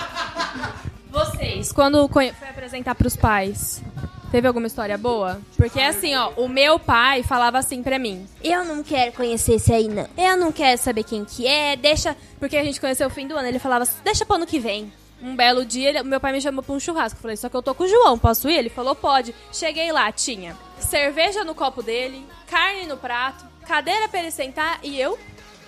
[1.12, 3.84] Vocês, quando foi apresentar pros pais,
[4.32, 5.39] teve alguma história boa?
[5.58, 9.72] Porque assim, ó, o meu pai falava assim pra mim: Eu não quero conhecer esse
[9.74, 10.08] aí, não.
[10.17, 12.15] Eu não quero saber quem que é, deixa.
[12.39, 13.48] Porque a gente conheceu o fim do ano.
[13.48, 14.91] Ele falava assim: Deixa pro ano que vem.
[15.24, 17.17] Um belo dia, ele- meu pai me chamou pra um churrasco.
[17.20, 18.58] Eu falei, só que eu tô com o João, posso ir?
[18.58, 19.36] Ele falou, pode.
[19.54, 25.00] Cheguei lá, tinha cerveja no copo dele, carne no prato, cadeira pra ele sentar e
[25.00, 25.20] eu.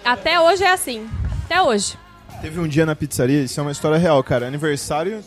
[0.03, 1.07] Até hoje é assim.
[1.45, 1.95] Até hoje.
[2.41, 4.47] Teve um dia na pizzaria, isso é uma história real, cara.
[4.47, 5.23] Aniversário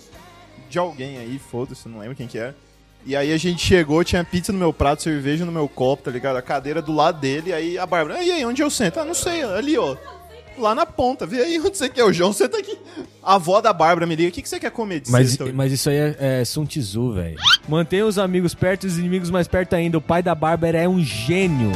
[0.68, 2.56] de alguém aí, foda-se, não lembro quem que era.
[3.06, 6.10] E aí a gente chegou, tinha pizza no meu prato, cerveja no meu copo, tá
[6.10, 6.36] ligado?
[6.36, 8.98] A cadeira do lado dele, aí a Bárbara, e aí, onde eu sento?
[8.98, 9.96] Ah, não sei, ali, ó.
[10.58, 12.02] Lá na ponta, vê aí onde você quer.
[12.02, 12.76] O João senta aqui.
[13.22, 15.44] A avó da Bárbara me liga, o que, que você quer comer de Mas, sexta
[15.44, 17.36] hoje?" mas isso aí é, é Sun Tzu, velho.
[17.68, 19.98] Mantenha os amigos perto e os inimigos mais perto ainda.
[19.98, 21.70] O pai da Bárbara é um gênio.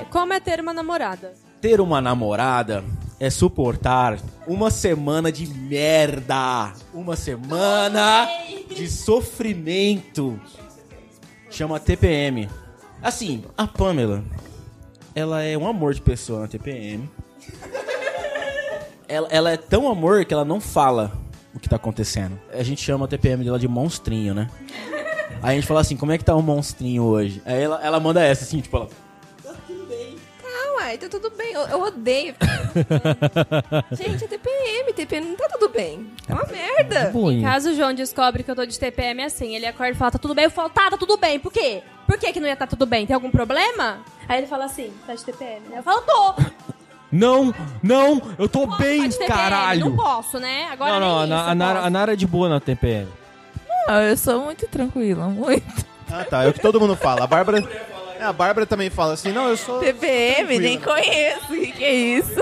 [0.00, 1.34] É: Como é ter uma namorada?
[1.60, 2.82] Ter uma namorada
[3.18, 6.72] é suportar uma semana de merda.
[6.92, 8.26] Uma semana
[8.68, 10.40] de sofrimento.
[11.50, 12.48] Chama TPM.
[13.02, 14.24] Assim, a Pamela,
[15.14, 17.08] ela é um amor de pessoa na TPM.
[19.08, 21.12] Ela, ela é tão amor que ela não fala
[21.54, 22.38] o que tá acontecendo.
[22.52, 24.48] A gente chama a TPM dela de monstrinho, né?
[25.42, 27.42] Aí a gente fala assim, como é que tá o monstrinho hoje?
[27.44, 28.88] Aí ela, ela manda essa, assim, tipo, ela...
[30.90, 31.52] Ah, uai, tá tudo bem.
[31.52, 32.34] Eu, eu odeio.
[33.92, 34.92] Gente, é TPM.
[34.92, 36.10] TPM não tá tudo bem.
[36.28, 37.12] É uma merda.
[37.42, 40.18] Caso o João descobre que eu tô de TPM assim, ele acorda e fala, tá
[40.18, 40.44] tudo bem?
[40.44, 41.38] Eu falo, tá, tá tudo bem.
[41.38, 41.82] Por quê?
[42.06, 43.06] Por que, que não ia estar tudo bem?
[43.06, 43.98] Tem algum problema?
[44.28, 45.78] Aí ele fala assim, tá de TPM, né?
[45.78, 46.34] Eu falo, tô.
[47.12, 49.80] Não, não, eu tô Tá bem, de TPM, caralho.
[49.80, 50.68] Não posso, né?
[50.70, 51.86] Agora Não, não, a, nem isso, a eu Nara, posso.
[51.86, 53.08] a Nara é de boa na TPM.
[53.86, 55.86] Não, eu sou muito tranquila, muito.
[56.12, 57.24] Ah, tá, é o que todo mundo fala.
[57.24, 57.62] A Bárbara...
[58.20, 59.78] É, a Bárbara também fala assim, não, eu sou...
[59.78, 61.54] TPM, nem conheço.
[61.54, 62.34] O que, que é isso?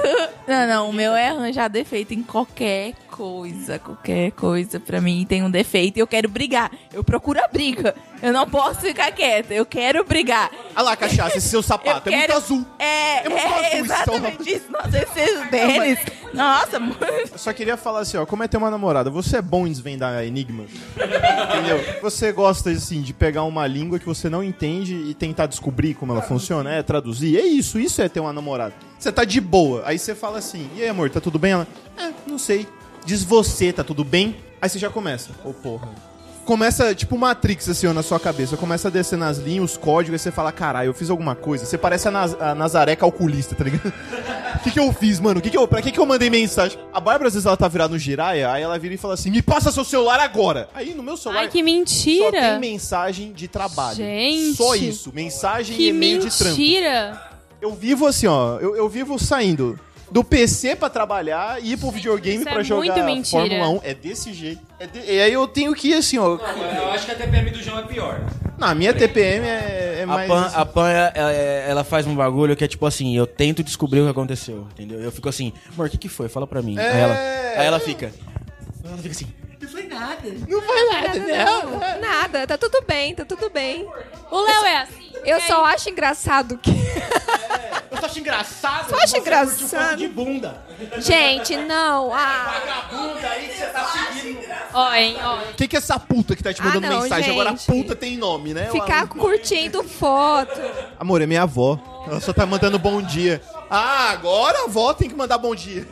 [0.45, 3.79] Não, não, o meu é arranjar defeito em qualquer coisa.
[3.79, 6.73] Qualquer coisa pra mim tem um defeito e eu quero brigar.
[6.93, 7.95] Eu procuro a briga.
[8.23, 9.55] Eu não posso ficar quieta.
[9.55, 10.51] Eu quero brigar.
[10.75, 12.67] Olha lá, cachaça, esse seu sapato Eu é muito azul.
[12.79, 14.71] É, É muito é, azul, exatamente isso.
[14.71, 15.99] Nossa, esses deles.
[16.33, 17.05] Nossa, muito.
[17.05, 19.11] Eu só queria falar assim, ó, como é ter uma namorada?
[19.11, 20.71] Você é bom em desvendar enigmas?
[20.95, 22.01] Entendeu?
[22.03, 26.13] Você gosta, assim, de pegar uma língua que você não entende e tentar descobrir como
[26.13, 27.39] ela funciona, é traduzir.
[27.39, 28.75] É isso, isso é ter uma namorada.
[28.99, 31.53] Você tá de boa, aí você fala assim, e aí, amor, tá tudo bem?
[31.53, 32.67] Ela, é, não sei.
[33.05, 34.37] Diz você, tá tudo bem?
[34.61, 35.31] Aí você já começa.
[35.45, 35.89] Ô, porra.
[36.49, 38.57] Começa, tipo Matrix, assim, ó, na sua cabeça.
[38.57, 41.67] Começa a descer nas linhas, os códigos, aí você fala, caralho, eu fiz alguma coisa.
[41.67, 43.93] Você parece a, Naz- a Nazaré calculista, tá ligado?
[44.57, 45.43] O que, que eu fiz, mano?
[45.43, 46.79] Que que eu, pra que, que eu mandei mensagem?
[46.91, 49.31] A Bárbara, às vezes, ela tá virada no giraia, aí ela vira e fala assim:
[49.31, 50.71] me passa seu celular agora.
[50.75, 51.41] Aí no meu celular.
[51.43, 52.59] Ai, que Só tem mentira.
[52.59, 53.97] mensagem de trabalho.
[53.97, 54.57] Gente.
[54.57, 55.13] Só isso.
[55.15, 56.57] Mensagem e Que e-mail de trampo.
[56.57, 57.29] mentira.
[57.61, 58.57] Eu vivo assim, ó.
[58.59, 59.79] Eu, eu vivo saindo
[60.11, 63.43] do PC pra trabalhar e ir pro videogame isso é pra jogar muito mentira.
[63.43, 63.81] Fórmula 1.
[63.85, 64.61] É desse jeito.
[64.81, 66.37] É de- E aí eu tenho que ir assim, ó.
[66.37, 68.21] Eu acho que a TPM do João é pior.
[68.57, 70.29] Na minha TPM é, é A mais.
[70.29, 70.57] Pan, assim.
[70.57, 74.05] a Pan ela, ela faz um bagulho que é tipo assim, eu tento descobrir o
[74.05, 75.01] que aconteceu, entendeu?
[75.01, 76.29] Eu fico assim, amor, o que, que foi?
[76.29, 76.77] Fala pra mim.
[76.79, 76.89] É.
[76.91, 77.15] Aí, ela,
[77.61, 78.13] aí ela fica.
[78.85, 79.27] Ela fica assim.
[79.61, 83.87] Não foi nada, Não, nada, tá tudo bem, tá tudo bem.
[84.31, 85.13] O Léo é assim.
[85.25, 86.71] Eu só acho engraçado que.
[87.99, 88.91] Eu só acho engraçado.
[88.91, 89.97] Só acho engraçado.
[89.99, 90.63] de bunda.
[90.99, 92.13] Gente, não.
[92.15, 94.39] Ah, Vagabunda aí que você tá seguindo.
[94.73, 95.37] Ó, hein, ó.
[95.51, 97.31] O que, que é essa puta que tá te Ah, mandando não, mensagem?
[97.31, 97.67] Agora a gente.
[97.67, 98.69] puta tem nome, né?
[98.71, 100.61] ficar curtindo foto.
[100.99, 101.79] Amor, é minha avó.
[102.07, 103.43] Ela só tá mandando bom dia.
[103.71, 105.87] Ah, agora a avó tem que mandar bom dia.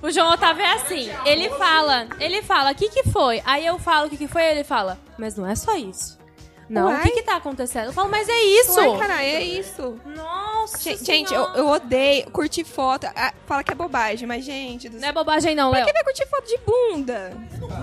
[0.00, 1.10] O João Otávio é assim.
[1.24, 3.42] Ele fala, ele fala, o que que foi?
[3.44, 4.44] Aí eu falo, o que que foi?
[4.44, 6.17] Ele fala, mas não é só isso.
[6.68, 6.98] Não, Uai?
[6.98, 7.86] o que que tá acontecendo?
[7.86, 8.78] Eu falo, mas é isso.
[8.78, 9.96] Ué, caralho, é isso.
[10.04, 13.06] Nossa Gente, gente, eu, eu odeio curtir foto.
[13.16, 14.88] Ah, fala que é bobagem, mas, gente.
[14.88, 15.00] Do...
[15.00, 15.86] Não é bobagem não, Pra Léo.
[15.86, 17.32] que vai curtir foto de bunda?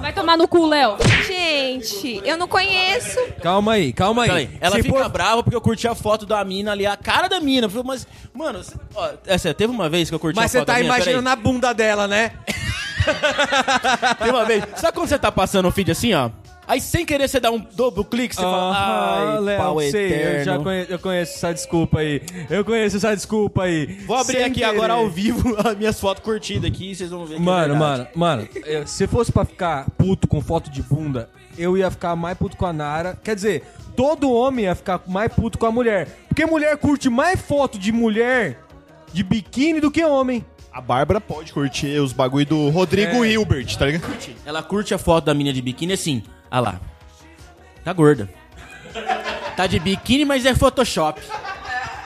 [0.02, 0.98] Vai tomar no cu, Léo.
[1.26, 3.20] Gente, eu não conheço.
[3.42, 4.30] Calma aí, calma aí.
[4.30, 6.96] Peraí, ela Se fica for- brava porque eu curti a foto da mina ali, a
[6.96, 7.68] cara da mina.
[7.84, 10.58] Mas, mano, cê- ó, é sério, teve uma vez que eu curti Mas a você
[10.60, 11.34] foto tá da mina, imaginando peraí.
[11.34, 12.34] a bunda dela, né?
[14.22, 14.64] Tem uma vez.
[14.76, 16.30] Sabe quando você tá passando o feed assim, ó?
[16.68, 20.06] Aí sem querer você dá um duplo clique, você fala, Ah, ai, Léo, pau sei,
[20.06, 20.44] eu eterno.
[20.46, 22.22] já conheço, eu conheço essa desculpa aí.
[22.50, 23.86] Eu conheço essa desculpa aí.
[24.08, 24.66] Vou abrir Sem aqui querer.
[24.66, 27.76] agora ao vivo as minhas fotos curtidas aqui e vocês vão ver que é Mano,
[27.76, 32.16] mano, mano, eu- se fosse pra ficar puto com foto de bunda, eu ia ficar
[32.16, 33.18] mais puto com a Nara.
[33.24, 33.64] Quer dizer,
[33.96, 36.08] todo homem ia ficar mais puto com a mulher.
[36.28, 38.60] Porque mulher curte mais foto de mulher
[39.14, 40.44] de biquíni do que homem.
[40.74, 43.30] A Bárbara pode curtir os bagulho do Rodrigo É.
[43.30, 44.12] Hilbert, tá ligado?
[44.46, 46.80] Ela curte a foto da mina de biquíni assim, ah lá.
[47.84, 48.30] Tá gorda.
[49.56, 51.22] Tá de biquíni, mas é Photoshop.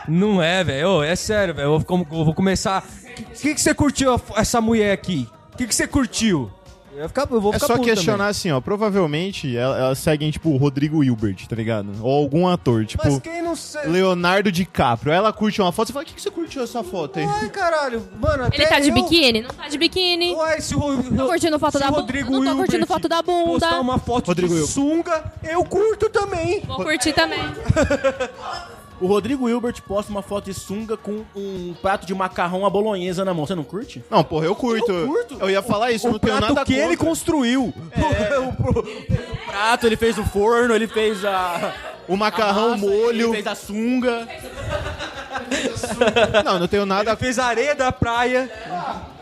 [0.08, 1.04] Não é, velho.
[1.04, 1.67] É sério, velho.
[1.67, 2.84] Eu vou, vou começar.
[3.17, 5.28] O que, que você curtiu essa mulher aqui?
[5.54, 6.52] O que, que você curtiu?
[6.99, 8.29] Eu, ficar, eu vou É ficar só puto questionar também.
[8.31, 8.59] assim, ó.
[8.59, 11.89] Provavelmente ela- elas seguem, tipo, o Rodrigo Hilbert, tá ligado?
[12.01, 13.01] Ou algum ator, tipo.
[13.05, 13.83] Mas quem não sei.
[13.88, 15.13] Leonardo DiCaprio.
[15.13, 17.25] Ela curte uma foto, você fala, o que, que você curtiu essa foto aí?
[17.25, 18.03] Ai, caralho.
[18.19, 19.41] Mano, até Ele tá de eu- biquíni?
[19.41, 20.33] Não tá de biquíni.
[20.35, 22.01] Ué, se o Tô curtindo foto se da o bunda.
[22.01, 23.51] Rodrigo Não tô Hilbert curtindo foto da bunda.
[23.51, 24.73] Postar uma foto Rodrigo de Hilbert.
[24.73, 26.62] sunga, eu curto também.
[26.67, 27.39] Vou curtir também.
[29.01, 33.23] O Rodrigo Hilbert posta uma foto de sunga com um prato de macarrão à bolonhesa
[33.23, 33.45] na mão.
[33.45, 34.03] Você não curte?
[34.09, 34.91] Não, porra, eu curto.
[34.91, 35.38] Eu curto.
[35.39, 36.88] Eu ia falar isso, eu O não tenho prato nada que contra.
[36.88, 37.73] ele construiu.
[39.49, 41.73] O prato, ele fez o forno, ele fez a...
[42.07, 43.25] O macarrão, a massa, molho.
[43.27, 44.27] Ele fez a sunga.
[46.43, 47.15] Não, eu não tenho nada.
[47.15, 48.49] Fez a areia da praia.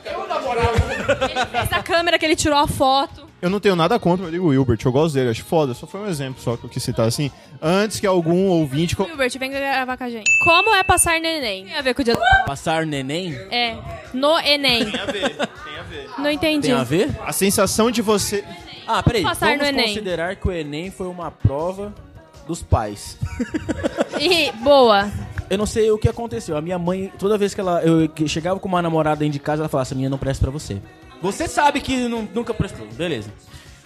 [0.06, 3.27] Ele fez a câmera que ele tirou a foto.
[3.40, 5.74] Eu não tenho nada contra o Rodrigo Hilbert, eu gosto dele, acho foda.
[5.76, 7.30] Só foi um exemplo só que eu quis citar assim.
[7.62, 8.96] Antes que algum ouvinte.
[8.96, 10.30] co- Hilbert, vem gravar com a gente.
[10.44, 11.66] Como é passar neném?
[11.66, 12.22] Tem a ver com o dia do...
[12.48, 13.34] Passar neném?
[13.52, 13.78] É,
[14.14, 14.90] no Enem.
[14.90, 16.10] Tem a ver, tem a ver.
[16.18, 16.68] Não entendi.
[16.70, 17.16] Tem a ver?
[17.24, 18.44] A sensação de você.
[18.88, 19.22] Ah, peraí.
[19.22, 19.88] Passar Vamos no Enem.
[19.90, 21.94] considerar que o Enem foi uma prova
[22.48, 23.18] dos pais.
[24.20, 25.12] E, boa.
[25.48, 26.58] Eu não sei o que aconteceu.
[26.58, 29.40] A minha mãe, toda vez que ela eu que chegava com uma namorada dentro de
[29.40, 30.82] casa, ela falava: essa menina não presta pra você.
[31.22, 32.86] Você sabe que não- nunca prestou.
[32.94, 33.32] Beleza.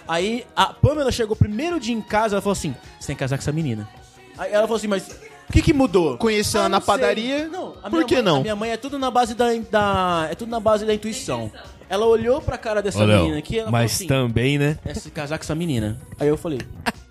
[0.06, 3.36] Aí a Pamela chegou primeiro dia em casa, ela falou assim: você tem que casar
[3.36, 3.88] com essa menina.
[4.36, 5.08] Aí ela falou assim: mas
[5.48, 6.18] o que que mudou?
[6.18, 6.94] Conheceu Ah, ela na não sei.
[6.94, 7.48] padaria?
[7.48, 8.36] Não, a Por minha que mãe- não?
[8.38, 11.50] A minha mãe é tudo na base da, da- é tudo na base da intuição.
[11.92, 14.78] Ela olhou pra cara dessa menina aqui, ela mas falou assim: também, né?
[14.82, 15.98] é se casar com essa menina.
[16.18, 16.58] Aí eu falei: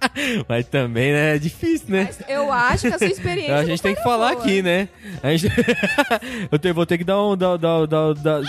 [0.50, 1.36] Mas também, né?
[1.36, 2.10] É difícil, né?
[2.28, 3.56] Eu acho que a sua experiência.
[3.58, 4.42] A gente tem que falar boa.
[4.44, 4.90] aqui, né?
[5.22, 5.54] A gente...
[6.52, 7.38] eu te- vou ter que dar um.
[7.38, 8.42] Dar, dar, dar, dar-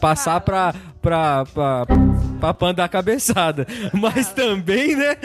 [0.00, 1.82] passar pra, pra, pra,
[2.40, 3.66] pra Pan dar a cabeçada.
[3.92, 5.16] Mas também, né?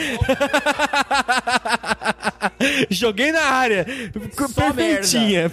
[2.90, 3.86] Joguei na área.
[4.34, 5.52] Só perfeitinha.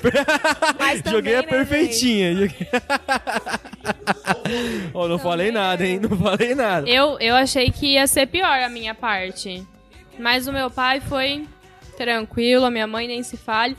[1.08, 2.34] Joguei a né, perfeitinha.
[2.34, 2.68] Joguei-
[4.92, 6.00] oh, não falei nada, hein?
[6.00, 6.88] Não falei nada.
[6.88, 9.64] Eu, eu achei que ia ser pior a minha parte.
[10.18, 11.46] Mas o meu pai foi
[11.96, 13.76] tranquilo, a minha mãe nem se fale.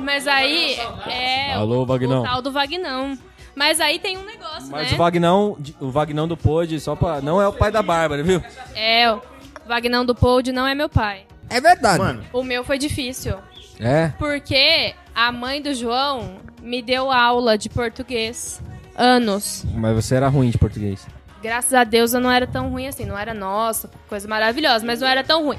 [0.00, 2.22] Mas aí é Alô, o, Vagnão.
[2.22, 3.18] o tal do Vagnão.
[3.54, 4.94] Mas aí tem um negócio, Mas né?
[4.94, 7.20] o Vagnão, o Vagnão do Pod, só pra.
[7.20, 8.42] Não é o pai da Bárbara, viu?
[8.74, 9.20] É, o
[9.66, 11.26] Vagnão do Pod não é meu pai.
[11.50, 11.98] É verdade.
[11.98, 13.36] Mano, O meu foi difícil.
[13.78, 14.08] É.
[14.18, 18.62] Porque a mãe do João me deu aula de português.
[18.96, 19.64] Anos.
[19.74, 21.06] Mas você era ruim de português.
[21.42, 23.04] Graças a Deus eu não era tão ruim assim.
[23.06, 25.58] Não era, nossa, coisa maravilhosa, mas não era tão ruim.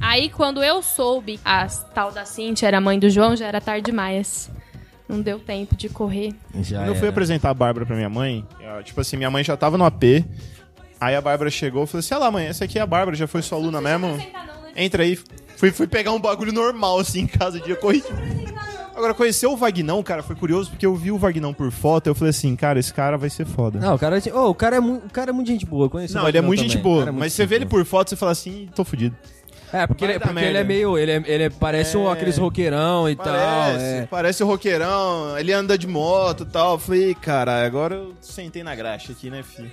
[0.00, 3.86] Aí quando eu soube a tal da Cintia era mãe do João, já era tarde
[3.86, 4.50] demais.
[5.08, 6.34] Não deu tempo de correr.
[6.60, 7.10] Já quando eu fui era.
[7.10, 10.24] apresentar a Bárbara pra minha mãe, eu, tipo assim, minha mãe já tava no AP.
[11.00, 13.16] Aí a Bárbara chegou e falou assim: Olha lá, mãe, essa aqui é a Bárbara,
[13.16, 14.18] já foi sua aluna mesmo?
[14.76, 15.18] Entra aí.
[15.56, 18.02] Fui, fui pegar um bagulho normal, assim, em casa, dia corri.
[18.94, 22.14] Agora, conhecer o Vagnão, cara, foi curioso, porque eu vi o Vagnão por foto, eu
[22.14, 23.78] falei assim, cara, esse cara vai ser foda.
[23.80, 25.86] Não, o cara, é- ô, o cara é muito, o cara é muito gente boa,
[25.86, 26.14] eu conheço.
[26.14, 26.70] Não, o ele é Vagnão muito também.
[26.70, 27.82] gente O boa, cara é muito mas você gente vê ele boa.
[27.82, 29.16] por foto, você fala assim, tô fudido.
[29.72, 30.96] É, porque, ele, Vai dar porque ele é meio.
[30.96, 32.12] Ele, é, ele é- parece um, É.
[32.12, 33.24] aqueles roqueirão e tal.
[33.26, 34.06] Parece, É.
[34.08, 36.74] parece o roqueirão, ele anda de moto e tal.
[36.74, 39.70] Eu falei, cara, agora eu sentei na graxa aqui, né, filho?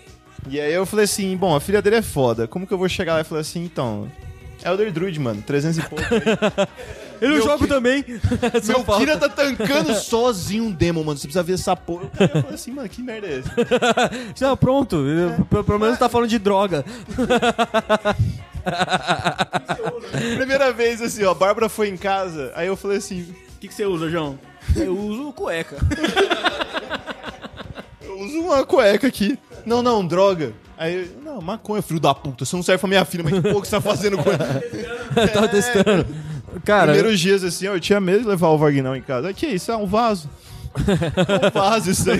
[0.49, 2.89] E aí eu falei assim, bom, a filha dele é foda, como que eu vou
[2.89, 4.07] chegar lá e falar assim, então...
[4.63, 6.03] Elder Druid, mano, 300 e pouco.
[6.03, 6.67] aí.
[7.29, 8.03] Meu joga Ki- também.
[8.63, 8.99] Só Meu falta.
[9.05, 12.09] Kira tá tancando sozinho um demo, mano, você precisa ver essa porra.
[12.19, 13.51] Eu falei assim, mano, que merda é essa?
[14.41, 15.03] Não, pronto.
[15.47, 16.83] Pelo, pelo menos tá falando de droga.
[20.37, 23.67] Primeira vez, assim, ó, a Bárbara foi em casa, aí eu falei assim, O que,
[23.67, 24.37] que você usa, João?
[24.75, 25.77] Eu uso cueca.
[28.01, 29.37] eu uso uma cueca aqui.
[29.65, 30.53] Não, não, droga.
[30.81, 33.41] Aí, eu, não, maconha, filho da puta, você não serve pra minha filha, mas que
[33.41, 34.63] pouco você tá fazendo com ela?
[35.31, 36.07] Tava testando.
[36.65, 39.31] Cara, Primeiros dias assim, ó, eu tinha medo de levar o Vagnão em casa.
[39.31, 39.71] Que isso?
[39.71, 40.27] É um vaso.
[40.75, 42.17] É um vaso isso aí.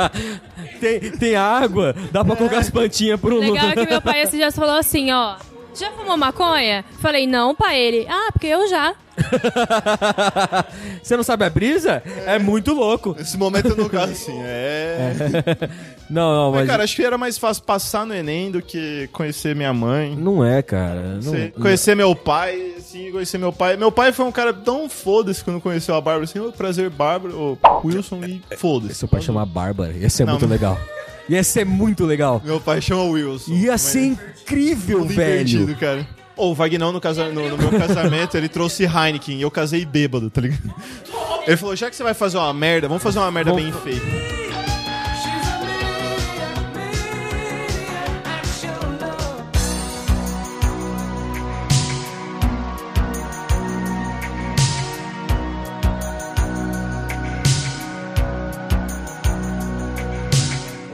[0.80, 4.22] tem, tem água, dá pra colocar as plantinhas por um Legal é que meu pai
[4.22, 5.36] esse dia falou assim, ó.
[5.74, 6.86] Já fumou maconha?
[7.00, 7.78] Falei, não, pai.
[7.78, 8.94] Ele, ah, porque eu já.
[11.02, 12.02] Você não sabe a brisa?
[12.26, 13.14] É, muito louco.
[13.18, 14.38] Nesse momento eu não gasto assim.
[14.42, 15.12] É.
[16.10, 16.68] Não, não, Mas, mas.
[16.68, 20.14] cara, acho que era mais fácil passar no Enem do que conhecer minha mãe.
[20.14, 21.14] Não é, cara.
[21.14, 23.78] Não, Sei- Conhecer meu pai, assim, conhecer meu pai.
[23.78, 27.34] Meu pai foi um cara tão foda-se quando conheceu a Bárbara, assim, ô, prazer, Bárbara,
[27.34, 28.96] ô, Wilson e foda-se.
[28.96, 29.92] Seu pai chamar Bárbara.
[29.94, 30.78] Ia ser Não, muito mas- legal.
[31.26, 32.40] Ia ser muito legal.
[32.44, 33.52] Meu pai chama Wilson.
[33.52, 35.74] Ia ser incrível, velho.
[35.76, 36.06] cara.
[36.36, 37.28] Ou o Vagnão, no, casa...
[37.30, 40.74] no, no meu casamento, ele trouxe Heineken e eu casei bêbado, tá ligado?
[41.46, 44.04] Ele falou: já que você vai fazer uma merda, vamos fazer uma merda bem feita.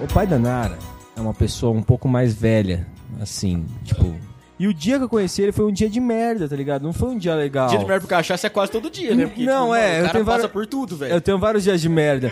[0.03, 0.77] O pai da Nara
[1.17, 2.87] é uma pessoa um pouco mais velha,
[3.21, 4.19] assim, tipo,
[4.61, 6.83] e o dia que eu conheci ele foi um dia de merda, tá ligado?
[6.83, 7.69] Não foi um dia legal.
[7.69, 9.25] Dia de merda pro cachaça é quase todo dia, né?
[9.25, 11.15] Porque, Não, tipo, é, o eu cara tenho passa vários- por tudo, velho.
[11.15, 12.31] Eu tenho vários dias de merda.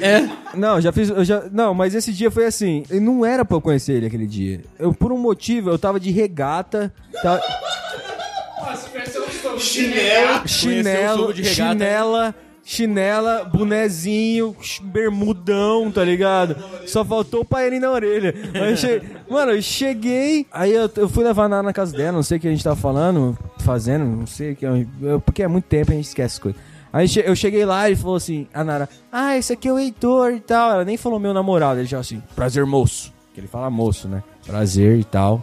[0.00, 0.28] É.
[0.56, 1.08] Não, já fiz.
[1.08, 2.82] Eu já, não, mas esse dia foi assim.
[2.90, 4.60] e Não era pra eu conhecer ele aquele dia.
[4.76, 6.92] Eu, por um motivo, eu tava de regata.
[7.22, 7.40] Tá,
[9.58, 10.48] Chinelo.
[10.48, 12.34] chinelo, sogro de regata, chinela,
[12.64, 16.56] chinela, bonezinho, bermudão, tá ligado?
[16.86, 18.34] Só faltou o paeirinho na orelha.
[18.54, 22.38] Eu Mano, eu cheguei, aí eu, eu fui levar nada na casa dela, não sei
[22.38, 24.66] o que a gente tava falando, fazendo, não sei o que.
[25.24, 26.60] porque é muito tempo a gente esquece as coisas.
[26.92, 30.32] Aí eu cheguei lá e falou assim, a Nara, ah, esse aqui é o Heitor
[30.32, 30.72] e tal.
[30.72, 33.12] Ela nem falou meu namorado, ele já assim, prazer moço.
[33.32, 34.22] Que ele fala moço, né?
[34.46, 35.42] Prazer e tal.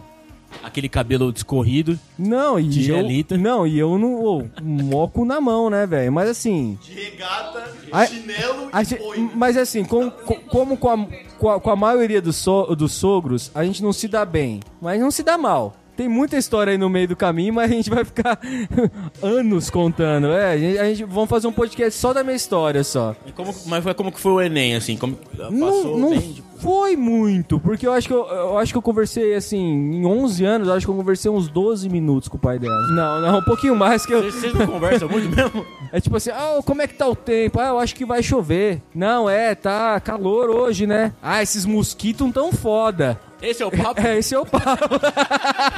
[0.62, 1.98] Aquele cabelo descorrido.
[2.18, 3.36] Não, e De eu, gelita.
[3.38, 6.12] não, e eu não, ô, moco na mão, né, velho?
[6.12, 11.06] Mas assim, De regata, Ai- chinelo a e mas assim, com, com- como com a,
[11.38, 14.60] com a, com a maioria dos, so- dos sogros, a gente não se dá bem,
[14.82, 15.74] mas não se dá mal.
[15.96, 18.38] Tem muita história aí no meio do caminho, mas a gente vai ficar
[19.22, 20.28] anos contando.
[20.28, 23.14] É, a gente, a gente- vamos fazer um podcast só da minha história só.
[23.26, 24.96] E como, mas foi como que foi o Enem, assim?
[24.96, 26.32] Como passou Não, não bem?
[26.32, 30.06] Tipo, foi muito, porque eu acho que eu, eu acho que eu conversei assim, em
[30.06, 32.74] 11 anos, eu acho que eu conversei uns 12 minutos com o pai dela.
[32.88, 35.64] Não, não, um pouquinho mais que eu vocês, não conversam muito mesmo?
[35.92, 37.58] É tipo assim, ah, como é que tá o tempo?
[37.58, 38.82] Ah, eu acho que vai chover.
[38.94, 41.12] Não, é, tá calor hoje, né?
[41.22, 43.18] Ah, esses mosquitos tão foda.
[43.42, 44.00] Esse é o papo?
[44.06, 44.84] É, esse é o papo.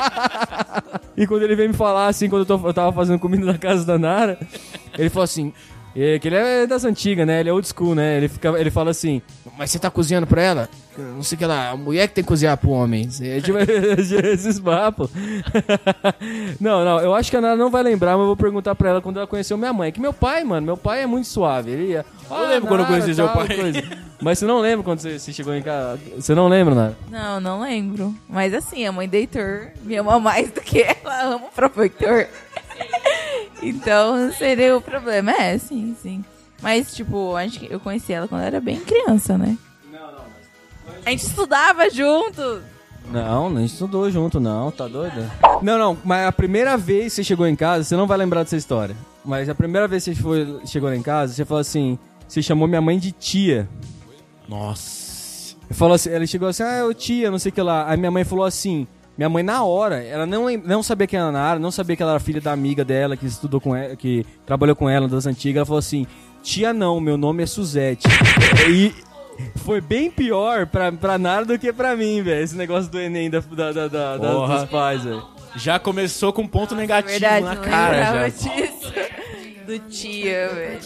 [1.17, 3.57] e quando ele veio me falar assim, quando eu, tô- eu tava fazendo comida na
[3.59, 4.39] casa da Nara,
[4.99, 5.53] ele falou assim.
[5.97, 7.41] É, Que ele é das antigas, né?
[7.41, 8.17] Ele é old school, né?
[8.17, 9.23] Ele, fica, ele fala assim:
[9.59, 10.69] Mas você tá cozinhando pra ela?
[10.97, 13.09] Não sei o que lá, a mulher que tem que cozinhar pro homem.
[13.23, 13.57] É tipo
[14.27, 15.11] esses papos.
[16.61, 18.91] não, não, eu acho que a Nara não vai lembrar, mas eu vou perguntar pra
[18.91, 19.91] ela quando ela conheceu minha mãe.
[19.91, 21.71] Que meu pai, mano, meu pai é muito suave.
[21.71, 22.05] Ele ia.
[22.31, 23.49] Eu lembro quando eu conheci seu pai."
[24.21, 25.99] Mas você não lembra quando você, você chegou em casa?
[26.15, 26.97] Você não lembra, Nara?
[27.11, 28.15] Não, não lembro.
[28.29, 31.85] Mas assim, a mãe do Heitor me ama mais do que ela ama o próprio
[31.85, 32.27] Heitor.
[33.63, 35.33] então, não seria o problema.
[35.33, 36.25] É, sim, sim.
[36.61, 39.57] Mas, tipo, acho que eu conheci ela quando eu era bem criança, né?
[41.05, 42.63] A gente estudava juntos.
[43.11, 45.31] Não, não estudou junto, não, tá doida?
[45.61, 48.43] Não, não, mas a primeira vez que você chegou em casa, você não vai lembrar
[48.45, 48.97] dessa história.
[49.25, 51.99] Mas a primeira vez que você foi, chegou em casa, você falou assim:
[52.29, 53.69] você chamou minha mãe de tia.
[54.49, 55.57] Nossa.
[55.71, 57.89] Falou assim, ela chegou assim, ah, eu tia, não sei o que lá.
[57.89, 58.87] Aí minha mãe falou assim.
[59.23, 62.03] Minha mãe, na hora, ela não, não sabia quem era a Nara, não sabia que
[62.03, 65.27] ela era filha da amiga dela, que estudou com ela, que trabalhou com ela das
[65.27, 65.59] antigas.
[65.59, 66.09] Ela falou assim:
[66.43, 68.09] Tia, não, meu nome é Suzete.
[68.69, 68.93] e
[69.61, 73.31] foi bem pior pra, pra Nara do que pra mim, velho, esse negócio do Enem
[73.31, 75.23] da, da, da- da- dos pais, velho.
[75.55, 78.29] Já começou com um ponto negativo Verdade, na não cara já.
[78.29, 78.93] disso.
[79.69, 80.81] Do tia, velho.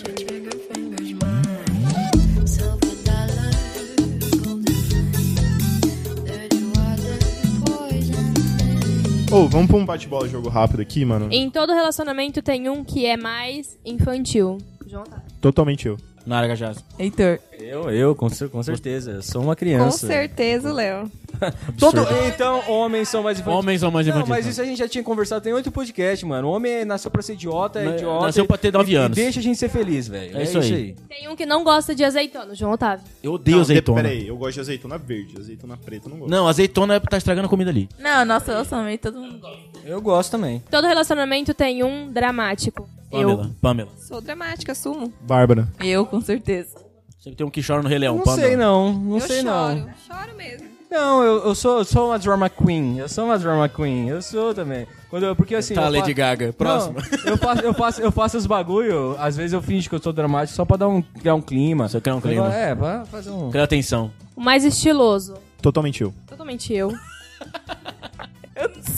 [9.36, 11.28] Ô, vamos pra um bate-bola jogo rápido aqui, mano.
[11.30, 14.56] Em todo relacionamento tem um que é mais infantil.
[14.86, 15.22] João tá.
[15.42, 15.98] Totalmente eu.
[16.26, 16.84] Nara Gajaz.
[16.98, 17.38] Heitor.
[17.58, 19.12] Eu, eu, com, com certeza.
[19.12, 20.06] Eu sou uma Com criança.
[20.06, 21.10] certeza, o Léo.
[21.78, 23.58] Todo, então, homens são mais infantis.
[23.58, 24.28] Homens são mais Não, infantis.
[24.30, 26.48] mas isso a gente já tinha conversado, tem outro podcast, mano.
[26.48, 28.26] O homem nasceu pra ser idiota, é Na- idiota.
[28.26, 29.14] nasceu pra ter nove e- e anos.
[29.14, 30.36] deixa a gente ser feliz, velho.
[30.36, 30.96] É isso aí.
[31.08, 32.54] Tem um que não gosta de azeitona.
[32.54, 33.04] João Otávio.
[33.22, 34.02] Eu odeio Não, azeitona.
[34.02, 35.34] Peraí, eu gosto de azeitona verde.
[35.38, 36.30] Azeitona preta eu não gosto.
[36.30, 37.88] Não, azeitona é pra tá estragando a comida ali.
[37.98, 39.58] Não, nosso relacionamento todo mundo gosta.
[39.84, 40.62] Eu gosto também.
[40.70, 42.88] Todo relacionamento tem um dramático.
[43.22, 43.50] Pamela.
[43.60, 43.90] Pamela.
[43.98, 45.12] Sou dramática, assumo.
[45.22, 45.68] Bárbara.
[45.80, 46.74] Eu, com certeza.
[47.18, 48.16] Sempre tem um que chora no Rei Leão.
[48.16, 48.48] não Pamela.
[48.48, 49.74] sei não, não eu sei choro.
[49.74, 49.88] não.
[50.06, 50.66] Choro mesmo.
[50.88, 52.98] Não, eu, eu sou, eu sou uma drama queen.
[52.98, 54.08] Eu sou uma drama queen.
[54.08, 54.86] Eu sou também.
[55.10, 55.74] Quando eu- porque assim.
[55.74, 56.52] Tá, eu Lady fa- Gaga.
[56.52, 56.94] Próximo.
[57.24, 59.16] Não, eu faço, eu faço, eu faço os bagulho.
[59.18, 61.88] Às vezes eu finjo que eu sou dramático só pra dar um, criar um clima.
[61.88, 62.54] Só criar um clima.
[62.54, 63.50] É, pra fazer um.
[63.50, 64.12] Cria atenção.
[64.36, 65.34] O mais estiloso.
[65.60, 66.14] Totalmente eu.
[66.28, 66.92] Totalmente eu.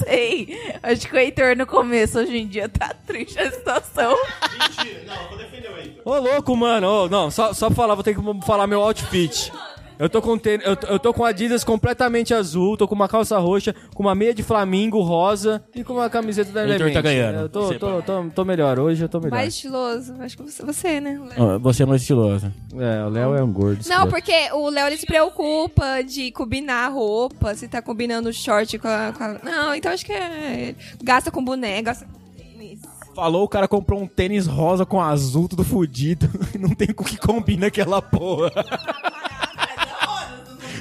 [0.09, 0.73] Sei.
[0.83, 4.17] Acho que o Heitor no começo, hoje em dia, tá triste a situação.
[4.53, 6.03] Mentira, não, vou defender o Heitor.
[6.05, 7.05] Ô, louco, mano.
[7.05, 9.53] Ô, não, só, só falar, vou ter que falar meu outfit.
[9.99, 13.09] Eu tô com tênis- eu, tô- eu tô com Adidas completamente azul, tô com uma
[13.09, 16.77] calça roxa, com uma meia de flamingo rosa e com uma camiseta da O Heitor
[16.87, 16.95] Element.
[16.95, 17.39] tá ganhando.
[17.41, 19.33] Eu tô, Você, tô, tô, tô melhor, hoje eu tô melhor.
[19.37, 20.15] Mais estiloso.
[20.21, 21.21] Acho que você, você né?
[21.37, 21.59] Léo?
[21.61, 22.53] Você é mais estilosa.
[22.77, 23.81] É, o Léo é um gordo.
[23.89, 24.11] Não, escroto.
[24.11, 28.79] porque o Léo ele se preocupa de combinar a roupa, se tá combinando o short
[28.79, 30.75] com a, com a- Não, então acho que é.
[31.03, 32.81] Gasta com boné, gasta com tênis.
[33.17, 36.29] Falou, o cara comprou um tênis rosa com azul, tudo fudido.
[36.57, 38.53] Não tem com que combina aquela porra.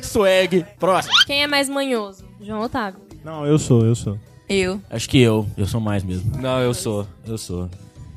[0.07, 0.65] Swag.
[0.79, 1.13] Próximo.
[1.25, 2.25] Quem é mais manhoso?
[2.41, 3.01] João Otávio.
[3.23, 4.17] Não, eu sou, eu sou.
[4.49, 4.81] Eu.
[4.89, 5.45] Acho que eu.
[5.57, 6.37] Eu sou mais mesmo.
[6.41, 7.69] Não, eu sou, eu sou.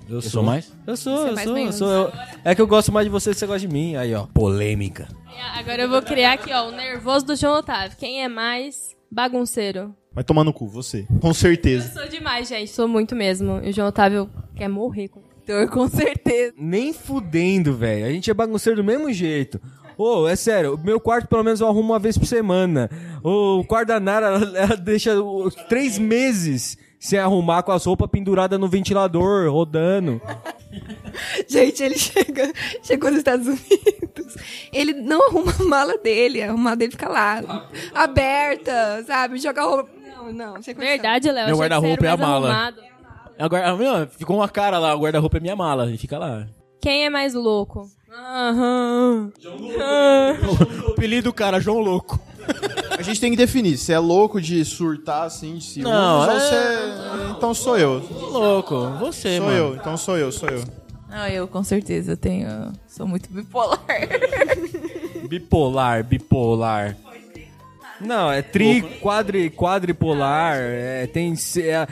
[0.08, 0.72] Eu sou mais?
[0.86, 1.88] Eu sou, Você é eu sou, eu sou.
[1.92, 2.12] eu-
[2.44, 3.94] é que eu gosto mais de você, você gosta de mim.
[3.96, 5.08] Aí, ó, polêmica.
[5.56, 7.96] Agora eu vou criar aqui, ó, o nervoso do João Otávio.
[7.98, 9.94] Quem é mais bagunceiro?
[10.12, 11.06] Vai tomar no cu, você.
[11.20, 11.92] Com certeza.
[11.92, 12.70] Sou demais, gente.
[12.70, 13.60] Sou muito mesmo.
[13.62, 15.20] E o João Otávio quer morrer com
[15.72, 16.54] com certeza.
[16.56, 18.06] Nem fudendo, velho.
[18.06, 19.60] A gente é bagunceiro do mesmo jeito.
[20.02, 22.88] Ô, é sério, o meu quarto pelo menos eu arrumo uma vez por semana.
[23.22, 28.08] O quarto da Nara, ela, ela deixa o- três meses sem arrumar com as roupas
[28.10, 30.18] penduradas no ventilador, rodando.
[31.46, 32.50] Gente, ele chega,
[32.82, 34.36] chegou nos Estados Unidos.
[34.72, 37.42] Ele não arruma a mala dele, a mala dele fica lá,
[37.94, 39.38] aberta, sabe?
[39.38, 39.90] Joga roupa.
[40.16, 40.94] Não, não, sem condição.
[40.96, 41.46] Verdade, Léo.
[41.46, 42.48] Meu guarda-roupa é a mala.
[42.48, 42.82] arrumado.
[43.38, 46.46] Agora, meu, ficou uma cara lá, o guarda-roupa é minha mala, e fica lá.
[46.80, 47.90] Quem é mais louco?
[48.12, 49.32] Aham.
[50.86, 52.18] O apelido do cara, João Louco.
[52.98, 56.30] A gente tem que definir se é louco de surtar assim de ciúmes Não, ou
[56.36, 57.30] é- se é...
[57.36, 58.02] Então sou eu.
[58.30, 59.58] Louco, você, Sou mano.
[59.58, 60.64] eu, então sou eu, sou eu.
[61.08, 62.48] Não, eu com certeza tenho.
[62.88, 63.80] Sou muito bipolar.
[65.28, 66.96] Bipolar, bipolar.
[68.00, 71.86] Não, é tri, quadri, quadripolar, é, tem, é,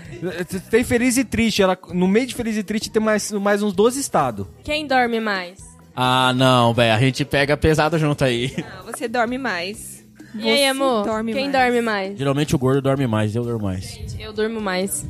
[0.71, 1.63] tem feliz e triste.
[1.63, 4.47] Ela, no meio de feliz e triste tem mais, mais uns 12 estados.
[4.65, 5.59] Quem dorme mais?
[5.95, 8.55] Ah, não, velho, a gente pega pesado junto aí.
[8.57, 10.05] Não, você dorme mais.
[10.35, 11.05] E aí, amor?
[11.05, 11.63] dorme Quem mais.
[11.65, 12.19] dorme mais?
[12.19, 13.99] Geralmente o gordo dorme mais, eu durmo mais.
[14.19, 15.05] Eu durmo mais.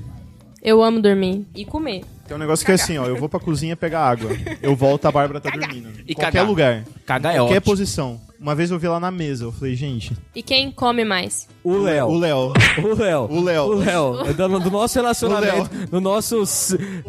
[0.63, 1.47] Eu amo dormir.
[1.55, 2.05] E comer.
[2.27, 3.07] Tem um negócio que é assim, ó.
[3.07, 4.31] Eu vou pra cozinha pegar água.
[4.61, 5.89] Eu volto, a Bárbara tá dormindo.
[6.07, 6.47] E Qualquer cagar.
[6.47, 6.85] lugar.
[7.07, 7.65] Cagar é Qualquer ótimo.
[7.73, 8.21] posição.
[8.41, 9.45] Uma vez eu vi ela na mesa.
[9.45, 10.16] Eu falei, gente.
[10.34, 11.49] E quem come mais?
[11.64, 12.07] O Léo.
[12.07, 12.53] O Léo.
[12.78, 13.22] O Léo.
[13.28, 13.62] O Léo.
[13.64, 14.26] O Léo.
[14.28, 15.68] É do, do nosso relacionamento.
[15.91, 16.45] Do nosso.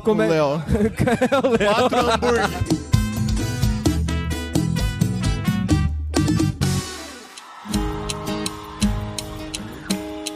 [0.04, 0.28] Como O é?
[0.28, 0.64] Léo.
[1.32, 1.74] É o Léo.
[1.76, 2.50] Quatro hambúrguer.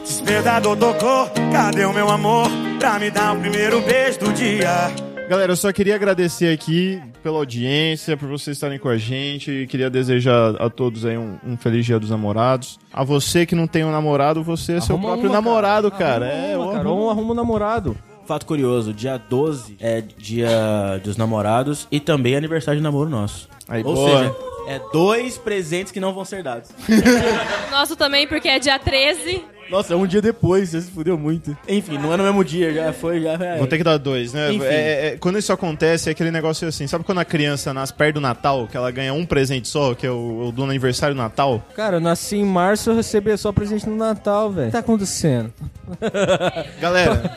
[0.02, 2.48] Despertador tocou, cadê o meu amor?
[2.78, 4.90] Pra me dar o primeiro beijo do dia.
[5.28, 9.66] Galera, eu só queria agradecer aqui pela audiência, por vocês estarem com a gente.
[9.70, 12.78] Queria desejar a todos aí um, um feliz dia dos namorados.
[12.92, 16.26] A você que não tem um namorado, você é seu Arruma próprio uma, namorado, cara.
[16.26, 16.80] Arruma É, uma, cara.
[16.80, 17.00] arrumo.
[17.02, 17.96] Ou arruma um namorado.
[18.26, 23.48] Fato curioso, dia 12 é dia dos namorados e também aniversário de namoro nosso.
[23.68, 24.18] Aí, Ou boa.
[24.18, 24.36] seja,
[24.68, 26.70] é dois presentes que não vão ser dados.
[27.70, 29.42] Nosso também, porque é dia 13.
[29.70, 31.56] Nossa, é um dia depois, você se fudeu muito.
[31.68, 33.58] Enfim, não é no mesmo dia, já foi, já é.
[33.58, 34.52] Vou ter que dar dois, né?
[34.52, 34.64] Enfim.
[34.64, 36.86] É- é- quando isso acontece, é aquele negócio assim.
[36.86, 40.06] Sabe quando a criança nasce perto do Natal, que ela ganha um presente só, que
[40.06, 41.62] é o, o do aniversário do Natal?
[41.74, 44.64] Cara, eu nasci em março, eu recebi só presente no Natal, velho.
[44.64, 45.52] O que tá acontecendo?
[46.80, 47.32] Galera,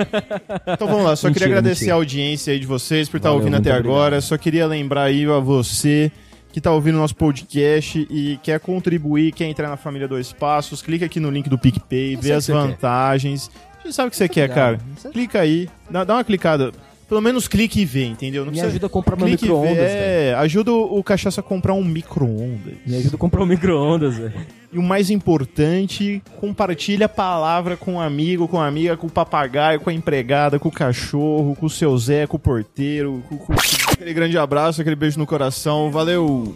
[0.67, 1.15] então vamos lá.
[1.15, 1.93] Só queria Mentira, agradecer mentira.
[1.95, 3.91] a audiência aí de vocês por estar Valeu, ouvindo até obrigado.
[3.93, 4.21] agora.
[4.21, 6.11] Só queria lembrar aí a você
[6.57, 11.05] que tá ouvindo nosso podcast e quer contribuir, quer entrar na família Dois Passos, clica
[11.05, 12.57] aqui no link do PicPay, vê as você quer.
[12.57, 13.51] vantagens.
[13.79, 14.79] A gente sabe o que você quer, ligado.
[14.79, 15.11] cara.
[15.13, 16.71] Clica aí, dá, dá uma clicada.
[17.07, 18.41] Pelo menos clique e vê, entendeu?
[18.43, 21.73] Não Me precisa- ajuda a comprar meu e micro-ondas, É, ajuda o, Cachaça a comprar
[21.73, 22.73] um micro-ondas.
[22.85, 24.33] Me ajuda a comprar um micro-ondas, velho.
[24.73, 29.09] E o mais importante, compartilha a palavra com o amigo, com a amiga, com o
[29.09, 33.23] papagaio, com a empregada, com o cachorro, com o seu Zé, com o porteiro.
[33.29, 33.53] Com, com-
[33.93, 35.89] Aquele grande abraço, aquele beijo no coração.
[35.89, 36.53] Valeu!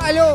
[0.00, 0.34] Valeu!